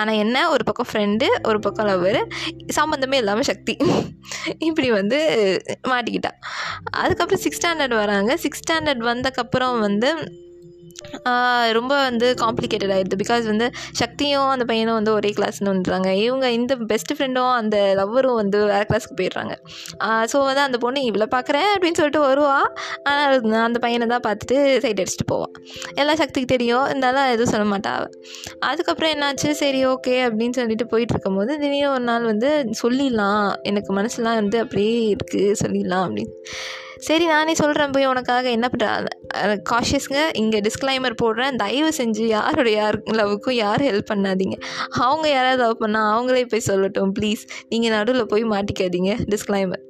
ஆனால் 0.00 0.14
என்ன? 0.14 0.50
ஒரு 0.50 0.64
பக்கம் 0.64 0.88
ஃப்ரெண்டு 0.90 1.26
ஒரு 1.48 1.58
பக்கம் 1.58 1.86
லவ்வர் 1.86 2.18
சம்மந்தமே 2.78 3.14
இல்லாமல் 3.14 3.48
சக்தி. 3.50 3.74
இப்படி 4.58 4.90
வந்து 4.90 5.18
மாட்டிக்கிட்டா. 5.92 6.32
அதுக்கப்புறம் 6.90 7.42
சிக்ஸ் 7.44 7.60
ஸ்டாண்டர்ட் 7.60 7.94
வராங்க. 7.94 8.36
சிக்ஸ் 8.36 8.62
ஸ்டாண்டர்ட் 8.62 9.02
வந்தக்கப்புறம் 9.12 9.78
வந்து 9.78 10.10
ரொம்ப 11.78 11.92
வந்து 12.08 12.26
காம்ப்ளிகேட்டட் 12.42 12.92
ஆகிடுது 12.96 13.18
பிகாஸ் 13.22 13.44
வந்து 13.52 13.66
சக்தியும் 14.00 14.48
அந்த 14.54 14.64
பையனும் 14.70 14.98
வந்து 14.98 15.12
ஒரே 15.18 15.30
கிளாஸ்னு 15.38 15.70
வந்துடுறாங்க. 15.72 16.08
இவங்க 16.24 16.46
இந்த 16.58 16.72
பெஸ்ட் 16.92 17.12
ஃப்ரெண்டும் 17.16 17.52
அந்த 17.60 17.76
லவ்வரும் 18.00 18.38
வந்து 18.42 18.58
வேறு 18.72 18.86
கிளாஸ்க்கு 18.90 19.16
போயிடுறாங்க. 19.20 19.54
ஸோ 20.32 20.38
வந்து 20.48 20.64
அந்த 20.68 20.80
பொண்ணு 20.84 21.02
இவ்வளோ 21.10 21.28
பார்க்குறேன் 21.36 21.68
அப்படின்னு 21.74 22.00
சொல்லிட்டு 22.00 22.22
வருவா. 22.28 22.56
ஆனால் 23.10 23.62
அந்த 23.68 23.80
பையனை 23.86 24.08
தான் 24.14 24.24
பார்த்துட்டு 24.28 24.58
சைட் 24.84 25.02
அடிச்சுட்டு 25.04 25.28
போவாள் 25.32 25.54
எல்லாம் 26.00 26.20
சக்திக்கு 26.22 26.50
தெரியும். 26.54 26.86
இருந்தாலும் 26.92 27.30
எதுவும் 27.34 27.52
சொல்ல 27.54 27.66
மாட்டா 27.72 27.92
அவள் 27.98 28.12
அதுக்கப்புறம் 28.70 29.12
என்னாச்சு? 29.14 29.50
சரி 29.62 29.80
ஓகே 29.92 30.16
அப்படின்னு 30.28 30.58
சொல்லிட்டு 30.60 30.86
போயிட்டு 30.92 31.14
இருக்கும்போது 31.14 31.52
திடீர்னு 31.62 31.88
ஒரு 31.94 32.04
நாள் 32.10 32.30
வந்து 32.32 32.50
சொல்லிடலாம். 32.82 33.48
எனக்கு 33.70 33.90
மனசுலாம் 34.00 34.38
வந்து 34.42 34.58
அப்படியே 34.64 34.94
இருக்குது 35.14 35.58
சொல்லிடலாம் 35.62 36.04
அப்படின்னு. 36.08 36.34
சரி 37.08 37.26
நானே 37.34 37.52
சொல்கிறேன் 37.60 37.94
போய் 37.96 38.10
உனக்காக. 38.12 38.46
என்ன 38.56 38.66
பண்ணுற 38.72 38.86
காஷியஸ்ங்க 39.70 40.20
இங்கே 40.40 40.58
டிஸ்க்ளைமர் 40.66 41.14
போடுறேன். 41.22 41.56
தயவு 41.62 41.90
செஞ்சு 41.98 42.24
யாரோட 42.36 42.68
யார் 42.78 42.96
லவ்வுக்கும் 43.18 43.58
யாரும் 43.64 43.88
ஹெல்ப் 43.90 44.10
பண்ணாதீங்க. 44.12 44.56
அவங்க 45.06 45.26
யாராவது 45.36 45.62
லவ் 45.64 45.80
பண்ணால் 45.82 46.08
அவங்களே 46.14 46.44
போய் 46.52 46.66
சொல்லட்டும் 46.70 47.12
ப்ளீஸ் 47.18 47.42
நீங்கள் 47.72 47.94
நடுவில் 47.96 48.30
போய் 48.32 48.44
மாட்டிக்காதீங்க. 48.54 49.12
டிஸ்க்ளைமர் 49.34 49.84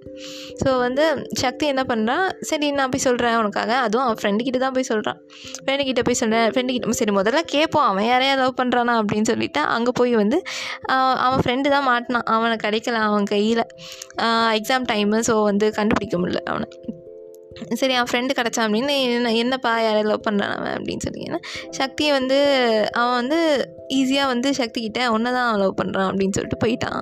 ஸோ 0.62 0.70
வந்து 0.84 1.04
சக்தி 1.42 1.64
என்ன 1.72 1.82
பண்ணுறான் 1.90 2.24
சரி 2.48 2.66
நான் 2.78 2.92
போய் 2.94 3.04
சொல்கிறேன் 3.06 3.36
உனக்காக. 3.42 3.70
அதுவும் 3.86 4.04
அவன் 4.06 4.20
ஃப்ரெண்டுக்கிட்ட 4.22 4.58
தான் 4.64 4.76
போய் 4.76 4.88
சொல்கிறான் 4.90 5.18
ஃப்ரெண்டுக்கிட்ட 5.64 6.02
போய் 6.08 6.20
சொல்கிறேன் 6.22 6.48
ஃப்ரெண்டுக்கிட்ட 6.52 6.98
சரி 7.00 7.14
முதல்ல 7.18 7.42
கேட்போம் 7.54 7.88
அவன் 7.90 8.08
யாரையா 8.10 8.34
லவ் 8.42 8.58
பண்ணுறானா 8.62 8.94
அப்படின்னு 9.02 9.30
சொல்லிவிட்டு 9.32 9.62
அங்கே 9.76 9.94
போய் 10.00 10.14
வந்து 10.22 10.40
அவன் 11.26 11.42
ஃப்ரெண்டு 11.44 11.74
தான் 11.76 11.88
மாட்டினான். 11.90 12.26
அவனை 12.36 12.56
கிடைக்கல 12.66 13.02
அவன் 13.10 13.30
கையில். 13.34 13.64
எக்ஸாம் 14.58 14.88
டைமு 14.92 15.20
ஸோ 15.30 15.36
வந்து 15.50 15.68
கண்டுபிடிக்க 15.78 16.16
முடியல 16.22 16.42
அவனை. 16.52 16.68
சரி 17.80 17.94
என் 17.98 18.08
ஃப்ரெண்டு 18.10 18.32
கிடச்சான் 18.38 18.66
அப்படின்னு 18.66 18.94
என்ன 19.16 19.30
என்னப்பா 19.42 19.70
யாரை 19.86 20.02
லவ் 20.10 20.26
பண்ணுறான் 20.26 20.54
அவன் 20.56 20.74
அப்படின்னு 20.76 21.04
சொல்லி. 21.06 21.20
ஏன்னா 21.28 21.38
சக்தியை 21.78 22.10
வந்து 22.18 22.38
அவன் 23.00 23.16
வந்து 23.20 23.38
ஈஸியாக 23.98 24.26
வந்து 24.32 24.48
சக்திக்கிட்ட 24.58 25.00
ஒன்று 25.14 25.30
தான் 25.36 25.46
அவன் 25.48 25.62
லவ் 25.62 25.78
பண்ணுறான் 25.80 26.08
அப்படின்னு 26.10 26.34
சொல்லிட்டு 26.36 26.58
போயிட்டான். 26.64 27.00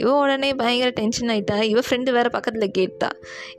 இவன் 0.00 0.18
உடனே 0.22 0.50
பயங்கர 0.60 0.90
டென்ஷன் 1.00 1.30
ஆகிட்டா 1.34 1.56
இவன் 1.72 1.86
ஃப்ரெண்டு 1.88 2.10
வேறு 2.16 2.30
பக்கத்தில் 2.36 2.74
கேட்டா 2.78 3.08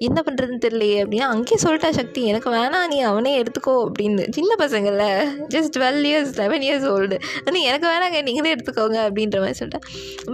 என்ன 0.07 0.17
பண்ணுறதுன்னு 0.27 0.63
தெரியலையே? 0.65 0.97
அப்படின்னா 1.03 1.27
அங்கேயே 1.33 1.59
சொல்லிட்டா 1.65 1.89
சக்தி 1.99 2.23
எனக்கு 2.31 2.49
வேணாம் 2.57 2.87
நீ 2.93 2.99
அவனே 3.11 3.33
எடுத்துக்கோ 3.41 3.75
அப்படின்னு. 3.85 4.25
சின்ன 4.37 4.51
பசங்கள்ல 4.63 5.05
just 5.55 5.73
twelve 5.77 6.01
years 6.11 6.33
eleven 6.41 6.65
years 6.67 6.87
old 6.93 7.19
ஆனால் 7.45 7.63
எனக்கு 7.69 7.87
வேணாங்க 7.93 8.21
நீங்களே 8.29 8.53
எடுத்துக்கோங்க 8.55 8.99
அப்படின்ற 9.07 9.39
மாதிரி 9.45 9.59
சொல்லிட்டேன் 9.61 9.87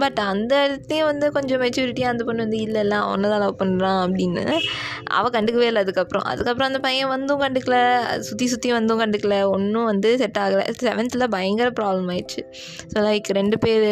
பட் 0.04 0.20
அந்த 0.32 0.54
இடத்துலையும் 0.66 1.08
வந்து 1.10 1.28
கொஞ்சம் 1.38 1.62
மெச்சூரிட்டியாக 1.64 2.14
அந்த 2.14 2.24
பொண்ணு 2.30 2.46
வந்து 2.46 2.60
இல்லை 2.66 2.82
இல்லை 2.86 2.98
அவனை 3.06 3.28
தான் 3.34 3.44
லவ் 3.46 3.60
பண்ணுறான் 3.62 4.00
அப்படின்னு. 4.06 4.44
அவள் 5.18 5.34
கண்டுக்கவே 5.36 5.70
கண்டுக்கல 5.74 5.82
அதுக்கப்புறம். 5.82 6.22
அதுக்கப்புறம் 6.22 6.68
அந்த 6.68 6.80
பையன் 6.80 7.08
வந்தும் 7.08 7.40
கண்டுக்கல. 7.40 7.76
சுற்றி 8.18 8.46
சுற்றி 8.46 8.72
வந்தும் 8.72 9.00
கண்டுக்கல. 9.00 9.48
ஒன்றும் 9.48 9.84
வந்து 9.84 10.18
செட் 10.18 10.38
ஆகலை. 10.40 10.64
செவன்த்தில் 10.82 11.28
பயங்கர 11.28 11.70
ப்ராப்ளம் 11.80 12.10
ஆயிடுச்சு. 12.10 12.42
ஸோ 12.94 12.98
லைக் 12.98 13.30
ரெண்டு 13.32 13.58
பேர் 13.58 13.86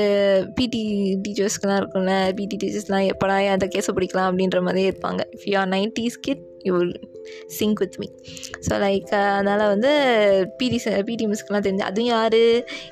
பிடி 0.54 0.82
டீச்சர்ஸ்க்குலாம் 1.28 1.80
இருக்கும்ல. 1.82 2.34
பிடி 2.34 2.56
டீச்சர்ஸ்லாம் 2.64 3.10
எப்படா 3.12 3.48
அந்த 3.50 3.68
கேஸை 3.74 3.92
பிடிக்கலாம் 3.94 4.30
அப்படின்ற 4.30 4.62
மாதிரி 4.62 4.88
இருப்பாங்க. 4.88 5.20
If 5.36 5.44
you 5.44 5.58
are 5.58 5.68
nineties 5.68 6.18
kid 6.20 6.51
you 6.68 6.72
will 6.78 6.94
sync 7.58 7.80
with 7.82 7.96
me 8.02 8.08
so 8.66 8.72
like 8.84 9.10
அதனால் 9.36 9.64
வந்து 9.72 9.90
பிடி 10.60 10.78
பிடி 11.08 11.24
மிஸ்க்கெலாம் 11.32 11.64
தெரிஞ்சு 11.66 11.84
அதுவும் 11.88 12.10
யார்? 12.14 12.40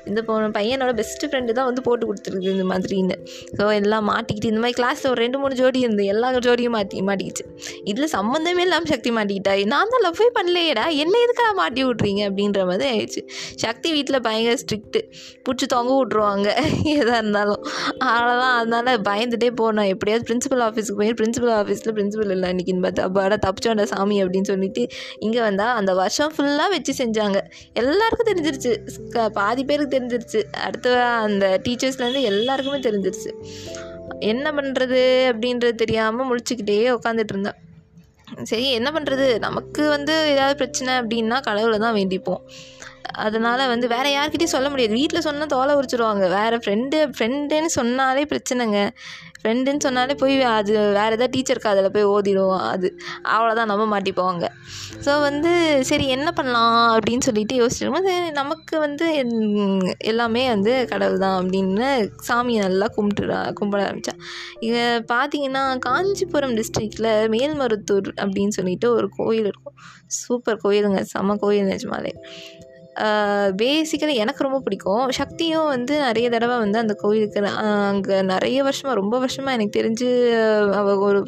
இந்த 0.09 0.19
பொண்ணு 0.27 0.47
பையனோட 0.57 0.91
பெஸ்ட்டு 0.99 1.27
ஃப்ரெண்டு 1.29 1.55
தான் 1.57 1.67
வந்து 1.69 1.81
போட்டு 1.87 2.03
கொடுத்துருக்கு 2.09 2.53
இந்த 2.55 2.65
மாதிரின்னு. 2.71 3.15
ஸோ 3.57 3.63
எல்லாம் 3.79 4.05
மாட்டிக்கிட்டு 4.11 4.51
இந்த 4.51 4.61
மாதிரி 4.63 4.77
கிளாஸில் 4.79 5.09
ஒரு 5.13 5.19
ரெண்டு 5.25 5.39
மூணு 5.41 5.53
ஜோடி 5.61 5.79
இருந்து 5.85 6.05
எல்லா 6.13 6.27
ஜோடியும் 6.47 6.75
மாட்டி 6.77 7.03
மாட்டிக்கிச்சு. 7.09 7.45
இதில் 7.91 8.11
சம்மந்தமே 8.15 8.63
இல்லாமல் 8.67 8.91
சக்தி 8.93 9.11
மாட்டிக்கிட்டா 9.17 9.53
நான் 9.73 9.91
தான் 9.93 10.03
லவ்வே 10.05 10.27
பண்ணலையேடா 10.37 10.85
என்ன 11.03 11.15
எதுக்காக 11.25 11.53
மாட்டி 11.61 11.81
விட்றீங்க 11.89 12.21
அப்படின்ற 12.29 12.61
மாதிரி 12.71 12.89
ஆயிடுச்சு. 12.93 13.23
சக்தி 13.65 13.87
வீட்டில் 13.97 14.19
பயங்கர 14.27 14.55
ஸ்ட்ரிக்ட்டு 14.63 15.01
பிடிச்சி 15.45 15.67
தொங்க 15.75 15.91
விட்ருவாங்க 15.99 16.47
எதாக 16.95 17.19
இருந்தாலும். 17.21 17.61
அவ்வளோதான் 18.13 18.55
அதனால் 18.59 18.91
பயந்துட்டே 19.09 19.49
போனோம் 19.61 19.89
எப்படியாவது 19.93 20.25
பிரின்சிபல் 20.29 20.63
ஆஃபீஸுக்கு 20.67 20.99
போய் 21.01 21.17
பிரின்சிபல் 21.21 21.53
ஆஃபீஸில் 21.59 21.93
பிரின்சிபல் 21.97 22.33
இல்லை 22.35 22.49
அன்றைக்கின்னு 22.51 22.85
பார்த்தா. 22.87 23.07
அப்பாடா 23.09 23.37
தப்பிச்சோண்ட 23.65 23.83
சாமி 23.83 24.23
அப்படின்னு 24.23 24.43
சொல்லிட்டு 24.43 24.87
இங்கே 25.19 25.39
வந்தால் 25.39 25.75
அந்த 25.75 25.93
வருஷம் 25.93 26.33
ஃபுல்லாக 26.37 26.69
வச்சு 26.69 27.05
செஞ்சாங்க. 27.05 27.41
எல்லாருக்கும் 27.73 28.35
தெரிஞ்சிருச்சு. 28.35 28.77
க- 29.09 29.29
பாதி 29.29 29.65
பேருக்கு 29.65 29.99
தெரிஞ்சிருச்சு. 29.99 30.43
அடுத்த 30.53 31.03
அந்த 31.03 31.61
டீச்சர்ஸ்லேருந்து 31.63 32.21
எல்லாருக்குமே 32.21 32.77
தெரிஞ்சிருச்சு. 32.77 33.31
என்ன 34.19 34.51
பண்ணுறது 34.51 35.29
அப்படின்றது 35.31 35.75
தெரியாமல் 35.75 36.29
முழிச்சுக்கிட்டே 36.29 36.97
உட்காந்துட்டு 36.97 37.29
இருந்தேன் 37.29 37.55
சரி 38.43 38.71
என்ன 38.71 38.91
பண்ணுறது 38.91 39.39
நமக்கு 39.39 39.89
வந்து 39.89 40.27
ஏதாவது 40.27 40.55
பிரச்சனை 40.55 40.93
அப்படின்னா 40.93 41.41
கடவுளை 41.41 41.79
தான் 41.79 41.95
வேண்டிப்போம். 41.95 42.39
அதனால் 43.13 43.67
வந்து 43.67 43.87
வேறு 43.87 44.09
யார்கிட்டையும் 44.09 44.43
சொல்ல 44.43 44.69
முடியாது. 44.69 44.93
வீட்டில் 44.93 45.21
சொன்னால் 45.21 45.47
தோலை 45.47 45.75
உரிச்சிருவாங்க. 45.75 46.29
வேறு 46.39 46.57
ஃப்ரெண்டு 46.57 47.11
ஃப்ரெண்டுன்னு 47.19 47.65
சொன்னாலே 47.65 48.23
பிரச்சனைங்க. 48.23 48.89
ஃப்ரெண்டுன்னு 49.41 49.85
சொன்னாலே 49.85 50.15
போய் 50.23 50.35
அது 50.55 50.71
வேறு 50.97 51.15
ஏதாவது 51.17 51.31
டீச்சருக்கு 51.35 51.71
அதில் 51.71 51.91
போய் 51.95 52.09
ஓதிடும் 52.15 52.55
அது 52.71 52.87
அவ்வளோதான் 53.35 53.71
நம்ம 53.71 53.87
மாட்டிப்போவாங்க 53.93 54.47
ஸோ 55.05 55.13
வந்து 55.21 55.51
சரி 55.89 56.05
என்ன 56.07 56.29
பண்ணலாம் 56.31 56.75
அப்படின்னு 56.95 57.27
சொல்லிட்டு 57.29 57.55
யோசிச்சிருக்கோம் 57.61 58.07
சரி 58.09 58.31
நமக்கு 58.31 58.75
வந்து 58.79 59.07
எல்லாமே 60.11 60.43
வந்து 60.49 60.73
கடவுள் 60.91 61.23
தான் 61.25 61.37
அப்படின்னு 61.39 61.87
சாமியை 62.29 62.61
நல்லா 62.67 62.89
கும்பிட்டு 62.97 63.27
கும்பிட 63.59 63.81
ஆரம்பித்தா 63.87 64.15
இங்கே 64.59 64.83
பார்த்தீங்கன்னா 65.13 65.63
காஞ்சிபுரம் 65.87 66.55
டிஸ்ட்ரிக்டில் 66.59 67.11
மேல்மருத்தூர் 67.35 68.09
அப்படின்னு 68.21 68.55
சொல்லிட்டு 68.59 68.87
ஒரு 68.97 69.09
கோயில் 69.17 69.49
இருக்கும். 69.51 69.77
சூப்பர் 70.21 70.61
கோயிலுங்க 70.63 71.01
செம்ம 71.13 71.35
கோயில் 71.43 71.69
நிஜமாலே. 71.73 72.13
பேசிக்கலி 73.57 74.13
எனக்கு 74.13 74.43
ரொம்ப 74.43 74.59
பிடிக்கும். 74.59 75.11
சக்தியும் 75.11 75.65
வந்து 75.65 75.99
நிறைய 75.99 76.29
தடவை 76.29 76.57
வந்து 76.57 76.79
அந்த 76.79 76.93
கோயிலுக்கு 76.93 77.47
அங்கே 77.47 78.21
நிறைய 78.21 78.63
வருஷமாக 78.63 78.99
ரொம்ப 78.99 79.19
வருஷமாக 79.19 79.51
எனக்கு 79.51 79.81
தெரிஞ்சு 79.81 80.09
அவ 80.71 80.97
ஒரு 80.97 81.23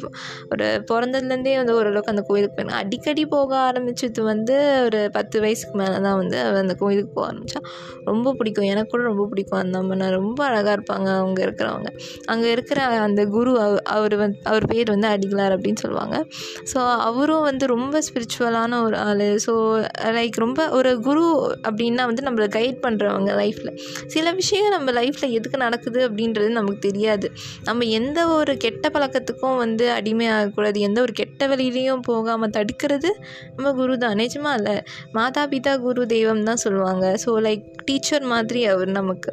ஒரு 0.50 0.84
பிறந்ததுலேருந்தே 0.90 1.56
வந்து 1.56 1.74
ஓரளவுக்கு 1.74 2.10
அந்த 2.10 2.22
கோயிலுக்கு 2.26 2.62
போயிருந்தா. 2.62 2.70
அடிக்கடி 2.70 3.26
போக 3.26 3.72
ஆரம்பிச்சது 3.72 4.20
வந்து 4.20 4.82
ஒரு 4.84 5.08
பத்து 5.12 5.40
வயசுக்கு 5.40 5.78
மேலே 5.78 6.00
தான் 6.00 6.16
வந்து 6.16 6.40
அவள் 6.40 6.60
அந்த 6.60 6.74
கோயிலுக்கு 6.74 7.12
போக 7.12 7.32
ஆரம்பித்தா 7.32 7.60
ரொம்ப 8.04 8.32
பிடிக்கும். 8.32 8.64
எனக்கு 8.64 8.88
கூட 8.88 9.02
ரொம்ப 9.02 9.26
பிடிக்கும். 9.26 9.58
அந்த 9.58 9.78
அம்மனை 9.78 10.10
ரொம்ப 10.10 10.44
அழகாக 10.44 10.76
இருப்பாங்க 10.76 11.16
அவங்க 11.16 11.44
இருக்கிறவங்க. 11.44 11.86
அங்கே 12.24 12.50
இருக்கிற 12.50 12.82
அந்த 12.84 13.24
குரு 13.24 13.60
அவ- 13.60 13.82
அவர் 13.84 14.16
வந்து 14.16 14.38
அவர் 14.42 14.64
பேர் 14.66 14.90
வந்து 14.90 15.08
அடிகளார் 15.08 15.56
அப்படின்னு 15.56 15.76
சொல்லுவாங்க. 15.76 16.26
ஸோ 16.74 16.96
அவரும் 16.98 17.40
வந்து 17.40 17.66
ரொம்ப 17.66 17.98
ஸ்பிரிச்சுவலான 17.98 18.82
ஒரு 18.82 18.96
ஆள். 18.96 19.12
ஸோ 19.16 19.52
லைக் 19.98 20.32
ரொம்ப 20.34 20.68
ஒரு 20.68 21.00
குரு 21.00 21.53
அப்படின்னா 21.62 22.04
வந்து 22.04 22.22
நம்மளை 22.22 22.48
கைட் 22.56 22.78
பண்ணுறவங்க 22.86 23.30
லைஃப்பில் 23.40 23.72
சில 24.06 24.32
விஷயம் 24.32 24.68
நம்ம 24.68 24.92
லைஃப்பில் 24.92 25.30
எதுக்கு 25.30 25.56
நடக்குது 25.56 26.00
அப்படின்றது 26.08 26.48
நமக்கு 26.48 26.78
தெரியாது. 26.78 27.26
நம்ம 27.64 27.84
எந்த 27.84 28.28
ஒரு 28.28 28.56
கெட்ட 28.56 28.88
பழக்கத்துக்கும் 28.88 29.56
வந்து 29.56 29.86
அடிமையாகக்கூடாது 29.90 30.78
எந்த 30.78 31.00
ஒரு 31.00 31.12
கெட்ட 31.12 31.46
வழியிலையும் 31.46 32.04
போகாமல் 32.10 32.50
தடுக்கிறது 32.50 33.12
நம்ம 33.56 33.72
குரு 33.72 33.98
தான். 33.98 34.16
நிஜமாக 34.16 34.58
இல்லை? 34.58 34.76
மாதா 35.12 35.44
பிதா 35.46 35.74
குரு 35.80 36.06
தெய்வம் 36.06 36.42
தான் 36.42 36.62
சொல்லுவாங்க. 36.64 37.16
ஸோ 37.24 37.32
லைக் 37.48 37.66
டீச்சர் 37.84 38.22
மாதிரி 38.22 38.66
அவர் 38.66 38.88
நமக்கு. 39.00 39.32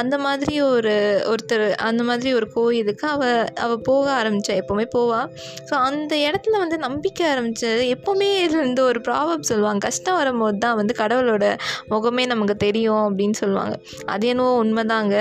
அந்த 0.00 0.18
மாதிரி 0.18 0.54
ஒரு 0.60 0.94
ஒருத்தர் 1.32 1.64
அந்த 1.88 2.02
மாதிரி 2.02 2.34
ஒரு 2.34 2.46
கோயிலுக்கு 2.52 3.08
அவ 3.08 3.22
அவள் 3.64 3.82
போக 3.88 4.06
ஆரம்பித்தா 4.20 4.54
எப்போவுமே 4.62 4.86
போவா. 4.94 5.20
ஸோ 5.68 5.74
அந்த 5.88 6.12
இடத்துல 6.16 6.58
வந்து 6.64 6.78
நம்பிக்கை 6.78 7.24
ஆரம்பித்தது 7.32 7.84
எப்போவுமே 7.96 8.28
இந்த 8.66 8.82
ஒரு 8.82 9.00
ப்ராபப் 9.08 9.48
சொல்லுவாங்க. 9.50 9.80
கஷ்டம் 9.86 10.16
வரும்போது 10.16 10.58
தான் 10.58 10.76
வந்து 10.76 10.94
கடவுளோட 11.02 11.44
முகமே 11.90 12.26
நமக்கு 12.32 12.56
தெரியும் 12.56 13.04
அப்படின்னு 13.08 13.36
சொல்லுவாங்க. 13.42 13.76
அது 14.06 14.26
என்னவோ 14.26 14.52
உண்மைதாங்க. 14.62 15.16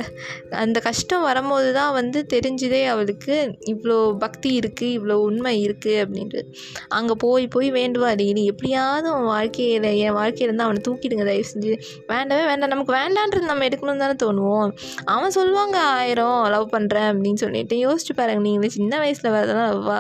அந்த 0.64 0.78
கஷ்டம் 0.80 1.26
வரும்போது 1.30 1.70
தான் 1.80 1.94
வந்து 2.00 2.22
தெரிஞ்சுதே 2.34 2.82
அவளுக்கு 2.86 3.36
இவ்வளோ 3.74 3.98
பக்தி 4.26 4.52
இருக்குது 4.62 4.94
இவ்வளோ 4.98 5.18
உண்மை 5.28 5.56
இருக்குது 5.68 6.02
அப்படின்ட்டு 6.04 6.42
அங்கே 6.90 7.16
போய் 7.26 7.48
போய் 7.48 7.70
வேண்டுவா 7.80 8.12
டெய்லி 8.22 8.44
எப்படியாவது 8.54 9.08
அவன் 9.14 9.30
வாழ்க்கையில் 9.36 9.90
என் 10.06 10.18
வாழ்க்கையிலேருந்து 10.20 10.68
அவனை 10.68 10.82
தூக்கிடுங்க 10.88 11.26
தயவு 11.30 11.48
செஞ்சு. 11.54 11.74
வேண்டவே 12.14 12.44
வேண்டாம். 12.52 12.74
நமக்கு 12.76 12.94
வேண்டான்றது 13.00 13.52
நம்ம 13.52 13.66
எடுக்கணும் 13.70 14.02
தானே 14.04 14.15
தோணுவோம். 14.24 14.72
அவன் 15.06 15.36
சொல்லுவாங்க 15.38 15.80
ஆயிரம் 15.80 16.42
லவ் 16.50 16.74
பண்ணுறேன் 16.74 17.10
அப்படின்னு 17.12 17.44
சொல்லிட்டு 17.44 17.78
யோசிச்சு 17.86 18.16
பாருங்க 18.16 18.42
நீங்கள் 18.42 18.76
சின்ன 18.78 19.00
வயசில் 19.00 19.32
வரதெல்லாம் 19.32 19.72
லவ்வா 19.76 20.00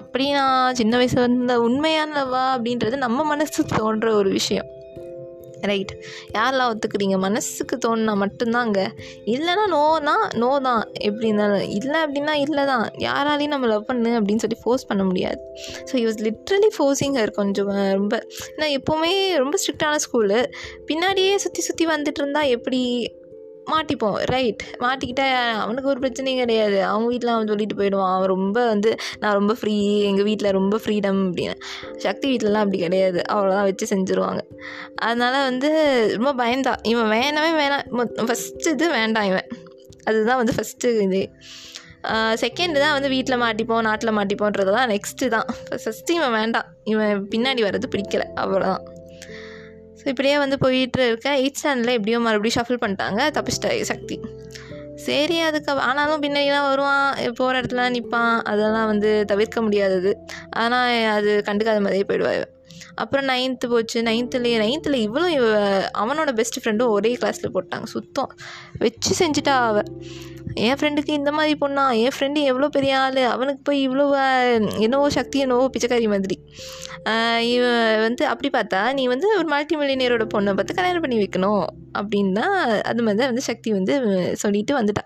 அப்படின்னா 0.00 0.72
சின்ன 0.72 0.96
வயசில் 0.96 1.24
வந்த 1.26 1.60
உண்மையான 1.60 2.16
லவ்வா 2.20 2.46
அப்படின்றது 2.56 2.96
நம்ம 2.96 3.24
மனசு 3.24 3.64
தோன்ற 3.64 4.14
ஒரு 4.14 4.30
விஷயம். 4.30 4.70
ரைட் 5.60 5.92
யாரெல்லாம் 6.34 6.70
ஒத்துக்கிறீங்க? 6.72 7.16
மனசுக்கு 7.18 7.76
தோணுனா 7.84 8.14
மட்டும்தாங்க. 8.22 8.78
இல்லைன்னா 9.24 9.64
நோனா 9.66 10.28
நோ 10.34 10.50
தான். 10.62 10.82
எப்படி 10.98 11.26
இருந்தாலும். 11.26 11.64
இல்லை 11.68 12.00
அப்படின்னா 12.02 12.32
இல்லை 12.32 12.64
தான். 12.64 12.84
யாராலையும் 12.98 13.54
நம்ம 13.54 13.66
லவ் 13.66 13.84
பண்ணு 13.84 14.10
அப்படின்னு 14.20 14.36
சொல்லி 14.36 14.58
ஃபோர்ஸ் 14.62 14.86
பண்ண 14.86 15.04
முடியாது. 15.04 15.40
So 15.92 15.94
use 15.94 16.18
literally 16.26 16.70
forcing 16.76 17.16
her 17.20 17.30
கொஞ்சம் 17.30 17.66
ரொம்ப. 17.66 18.26
நான் 18.56 18.74
எப்போவுமே 18.78 19.12
ரொம்ப 19.36 19.58
ஸ்ட்ரிக்டான 19.62 19.96
ஸ்கூலு 20.06 20.40
பின்னாடியே 20.86 21.34
சுற்றி 21.34 21.62
சுற்றி 21.62 21.86
வந்துட்டு 21.86 22.22
இருந்தால் 22.24 22.52
எப்படி 22.56 22.82
மாட்டிப்போம். 23.72 24.16
ரைட் 24.34 24.62
மாட்டிக்கிட்டால் 24.78 25.52
அவனுக்கு 25.64 25.88
ஒரு 25.88 26.00
பிரச்சனையும் 26.00 26.42
கிடையாது. 26.42 26.84
அவங்க 26.84 27.08
வீட்டில் 27.08 27.32
அவன் 27.34 27.46
சொல்லிட்டு 27.46 27.74
போயிடுவான். 27.74 28.14
அவன் 28.14 28.28
ரொம்ப 28.28 28.66
வந்து 28.66 28.96
நான் 29.20 29.32
ரொம்ப 29.32 29.54
ஃப்ரீ 29.54 29.76
எங்கள் 30.00 30.24
வீட்டில் 30.24 30.50
ரொம்ப 30.50 30.80
ஃப்ரீடம் 30.84 31.20
அப்படின்னு. 31.26 31.56
சக்தி 31.96 32.26
வீட்டிலலாம் 32.32 32.64
அப்படி 32.66 32.78
கிடையாது. 32.78 33.22
அவ்வளோதான் 33.32 33.68
வச்சு 33.70 33.86
செஞ்சுருவாங்க. 33.94 34.42
அதனால் 34.94 35.38
வந்து 35.50 35.70
ரொம்ப 36.16 36.32
பயந்தா. 36.44 36.74
இவன் 36.82 37.10
வேணவே 37.10 37.52
வேணாம். 37.62 37.86
ஃபஸ்ட்டு 38.30 38.74
இது 38.76 38.88
வேண்டாம் 38.90 39.24
இவன். 39.24 39.48
அதுதான் 40.04 40.36
வந்து 40.36 40.56
ஃபஸ்ட்டு 40.56 41.00
இது. 41.06 41.22
செகண்டு 42.42 42.78
தான் 42.82 42.92
வந்து 42.92 43.08
வீட்டில் 43.08 43.42
மாட்டிப்போம் 43.42 43.80
நாட்டில் 43.80 44.16
மாட்டிப்போன்றதெல்லாம் 44.16 44.90
நெக்ஸ்ட்டு 44.92 45.28
தான். 45.28 45.48
ஃபஸ்ட்டு 45.70 46.16
இவன் 46.18 46.32
வேண்டாம். 46.32 46.68
இவன் 46.84 47.24
பின்னாடி 47.30 47.62
வர்றது 47.68 47.88
பிடிக்கல. 47.94 48.24
அவ்வளோதான் 48.34 48.84
ஸோ 50.06 50.10
இப்படியே 50.10 50.38
வந்து 50.38 50.58
போயிட்டு 50.58 51.06
இருக்க 51.06 51.28
எயிட் 51.36 51.54
ஸ்டாண்டில் 51.54 51.92
எப்படியோ 51.92 52.18
மறுபடியும் 52.18 52.56
ஷஃபில் 52.58 52.82
பண்ணிட்டாங்க 52.82 53.20
தப்பிச்சிட்டா 53.36 53.82
சக்தி. 53.82 54.20
சரி 54.94 55.40
அதுக்கு 55.40 55.72
ஆனாலும் 55.72 56.22
பின்னாடிலாம் 56.22 56.68
வருவான் 56.68 57.16
போகிற 57.34 57.60
இடத்துல 57.60 57.86
நிற்பான் 57.90 58.36
அதெல்லாம் 58.42 58.86
வந்து 58.86 59.24
தவிர்க்க 59.26 59.62
முடியாதது. 59.62 60.12
ஆனால் 60.50 61.06
அது 61.06 61.42
கண்டுக்காத 61.46 61.80
மாதிரியே 61.80 62.06
போயிடுவா 62.08 62.32
அப்புறம் 63.02 63.26
நைன்த்து 63.32 63.66
போச்சு. 63.74 63.98
நைன்த்துலேயே 64.10 64.58
நைன்த்தில் 64.64 64.98
இவளும் 65.06 65.34
இவ 65.38 65.46
அவனோட 66.02 66.32
பெஸ்ட் 66.40 66.60
ஃப்ரெண்டும் 66.62 66.94
ஒரே 66.96 67.12
கிளாஸில் 67.20 67.54
போட்டாங்க. 67.56 67.88
சுத்தம். 67.96 68.32
வச்சு 68.84 69.12
செஞ்சுட்டா 69.22 69.56
அவள் 69.70 69.90
என் 70.66 70.76
ஃப்ரெண்டுக்கு 70.80 71.12
இந்த 71.20 71.30
மாதிரி 71.36 71.54
பொண்ணா? 71.62 71.84
என் 72.02 72.14
ஃப்ரெண்டு 72.16 72.40
எவ்வளோ 72.50 72.66
பெரிய 72.76 72.92
ஆள்? 72.98 73.20
அவனுக்கு 73.32 73.62
போய் 73.68 73.80
இவ்வளோ 73.88 74.04
என்னவோ 74.86 75.08
சக்தி 75.16 75.38
என்னவோ 75.44 75.64
பிச்சைக்காரி 75.74 76.06
மாதிரி. 76.14 76.36
இவன் 77.54 78.00
வந்து 78.04 78.22
அப்படி 78.32 78.48
பார்த்தா 78.54 78.80
நீ 78.98 79.02
வந்து 79.14 79.26
ஒரு 79.38 79.48
மல்டி 79.54 79.74
மில்லியனரோட 79.80 80.24
பொண்ணை 80.34 80.54
பார்த்து 80.58 80.78
கல்யாணம் 80.78 81.04
பண்ணி 81.04 81.18
வைக்கணும். 81.22 81.66
அப்படின்னா 81.98 82.46
அது 82.90 83.02
மாதிரி 83.06 83.20
தான் 83.22 83.32
வந்து 83.32 83.44
சக்தி 83.50 83.72
வந்து 83.78 83.94
சொல்லிட்டு 84.44 84.74
வந்துட்டா. 84.80 85.04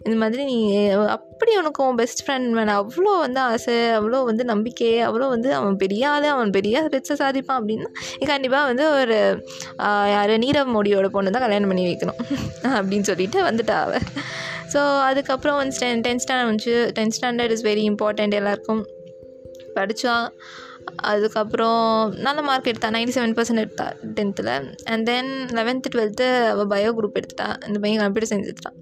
இந்த 0.00 0.16
மாதிரி 0.16 0.42
நீ 0.44 0.56
அப்படி 1.08 1.52
உனக்கு 1.56 1.80
உன் 1.84 1.96
பெஸ்ட் 1.96 2.22
ஃப்ரெண்ட் 2.24 2.48
மேலே 2.48 2.72
அவ்வளோ 2.72 3.12
வந்து 3.18 3.40
ஆசை 3.40 3.76
அவ்வளோ 3.96 4.18
வந்து 4.24 4.44
நம்பிக்கை 4.44 4.90
அவ்வளோ 5.02 5.28
வந்து 5.28 5.50
அவன் 5.54 5.76
பெரிய 5.76 6.02
ஆள் 6.08 6.26
அவன் 6.34 6.50
பெரிய 6.50 6.82
பெருசை 6.86 7.16
சாதிப்பான் 7.22 7.58
அப்படின்னா 7.60 7.88
கண்டிப்பாக 8.26 8.68
வந்து 8.70 8.84
ஒரு 8.90 9.18
யார் 10.14 10.34
நீரவ் 10.38 10.74
மோடியோட 10.76 11.08
பொண்ணு 11.16 11.34
தான் 11.36 11.46
கல்யாணம் 11.46 11.72
பண்ணி 11.72 11.86
வைக்கணும் 11.88 12.20
அப்படின்னு 12.78 13.08
சொல்லிட்டு 13.10 13.40
வந்துட்டா 13.48 13.76
அவள் 13.86 14.06
ஸோ 14.74 14.80
அதுக்கப்புறம் 15.08 15.58
வந்து 15.60 15.76
டென் 15.78 16.04
டென்த் 16.06 16.24
ஸ்டாண்டர்ட் 16.24 16.50
வந்துச்சு 16.50 16.76
tenth 16.98 17.16
standard 17.18 17.54
is 17.56 17.66
very 17.68 17.84
important 17.90 18.38
எல்லாருக்கும். 18.40 18.82
படித்தா 19.76 20.14
அதுக்கப்புறம் 21.10 21.82
நல்ல 22.26 22.40
மார்க் 22.42 22.68
எடுத்தா 22.70 22.88
நைன்டி 22.90 23.12
செவன் 23.16 23.34
பர்சன்ட் 23.38 23.62
எடுத்தா 23.64 23.86
டென்த்தில் 24.16 24.50
அண்ட் 24.92 25.04
தென் 25.06 25.30
லெவன்த்து 25.58 25.92
டுவெல்த்து 25.94 26.26
அவள் 26.52 26.70
பயோ 26.72 26.90
குரூப் 26.98 27.18
எடுத்துட்டா 27.20 27.48
இந்த 27.66 27.78
பையன் 27.78 28.00
கம்ப்யூட்டர் 28.02 28.30
சயின்ஸ் 28.30 28.48
எடுத்துட்டான். 28.48 28.78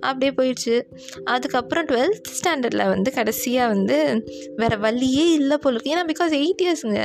அப்படியே 0.00 0.32
போயிடுச்சு. 0.36 0.82
அதுக்கப்புறம் 1.24 1.86
டுவெல்த் 1.86 2.30
ஸ்டாண்டர்டில் 2.38 2.88
வந்து 2.88 3.12
கடைசியாக 3.12 3.68
வந்து 3.68 4.24
வேறு 4.56 4.78
வழியே 4.78 5.30
இல்லை 5.32 5.56
போல 5.56 5.76
இருக்கு. 5.76 5.92
ஏன்னா 5.94 6.04
பிகாஸ் 6.12 6.34
எயிட் 6.40 6.62
இயர்ஸுங்க 6.62 7.00